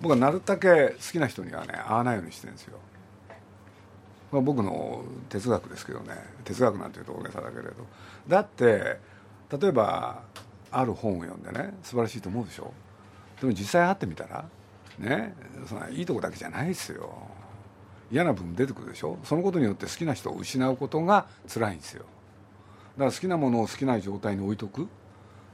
[0.00, 2.78] 僕はなるだけ好きな人にはね会わないようにしてるんですよ。
[4.32, 6.14] まあ、僕の哲学ですけどね。
[6.44, 7.70] 哲学なんていうと大げさだけれど。
[8.28, 8.98] だって
[9.58, 10.22] 例えば
[10.70, 12.72] ある本を読んでね素晴らしいと思うでしょ？
[13.40, 14.44] でも実際会ってみたら
[14.98, 15.34] ね
[15.66, 17.12] そのいいとこだけじゃないですよ。
[18.12, 19.18] 嫌な部分出てくるでしょ？
[19.24, 22.04] そのことによって好きな人を失うことが辛いんですよ。
[22.96, 24.88] だから好きなものを好きな状態に置いとく。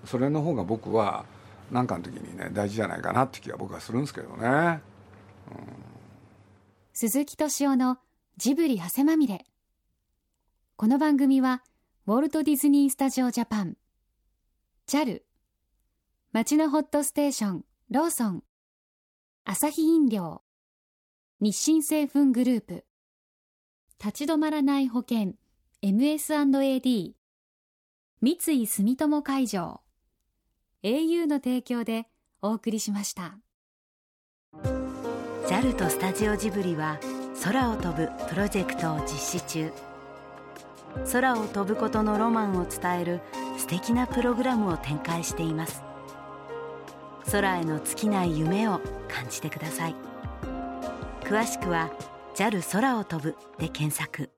[0.04, 1.24] それの方が僕は
[1.70, 4.80] 何かの時にね大事じゃないかなって気が僕はするんですけどね、うん、
[6.92, 7.98] 鈴木敏夫の
[8.38, 9.46] ジブリ汗まみれ。
[10.76, 11.62] この番組は
[12.06, 13.78] ウォルト・ディズニー・スタジオ・ジャパン。
[14.86, 15.22] JAL
[16.32, 18.42] 町のホットステーションローソン。
[19.46, 20.42] アサヒ飲料。
[21.40, 22.84] 日清製粉グループ。
[24.04, 25.32] 立ち止まらない保険。
[25.82, 27.12] MS&AD
[28.20, 29.80] 三井住友海上。
[30.82, 32.06] au の提供で
[32.42, 33.38] お送りしました。
[35.48, 37.00] JAL とスタジオジブリは
[37.42, 39.72] 空を飛ぶプロジェクトを実施中。
[41.12, 43.20] 空を飛ぶことのロマンを伝える
[43.58, 45.82] 素敵なプログラムを展開しています。
[47.30, 49.94] 空への尽きない夢を感じてください。
[51.22, 51.90] 詳しくは
[52.34, 54.35] JAL 空を飛ぶで検索。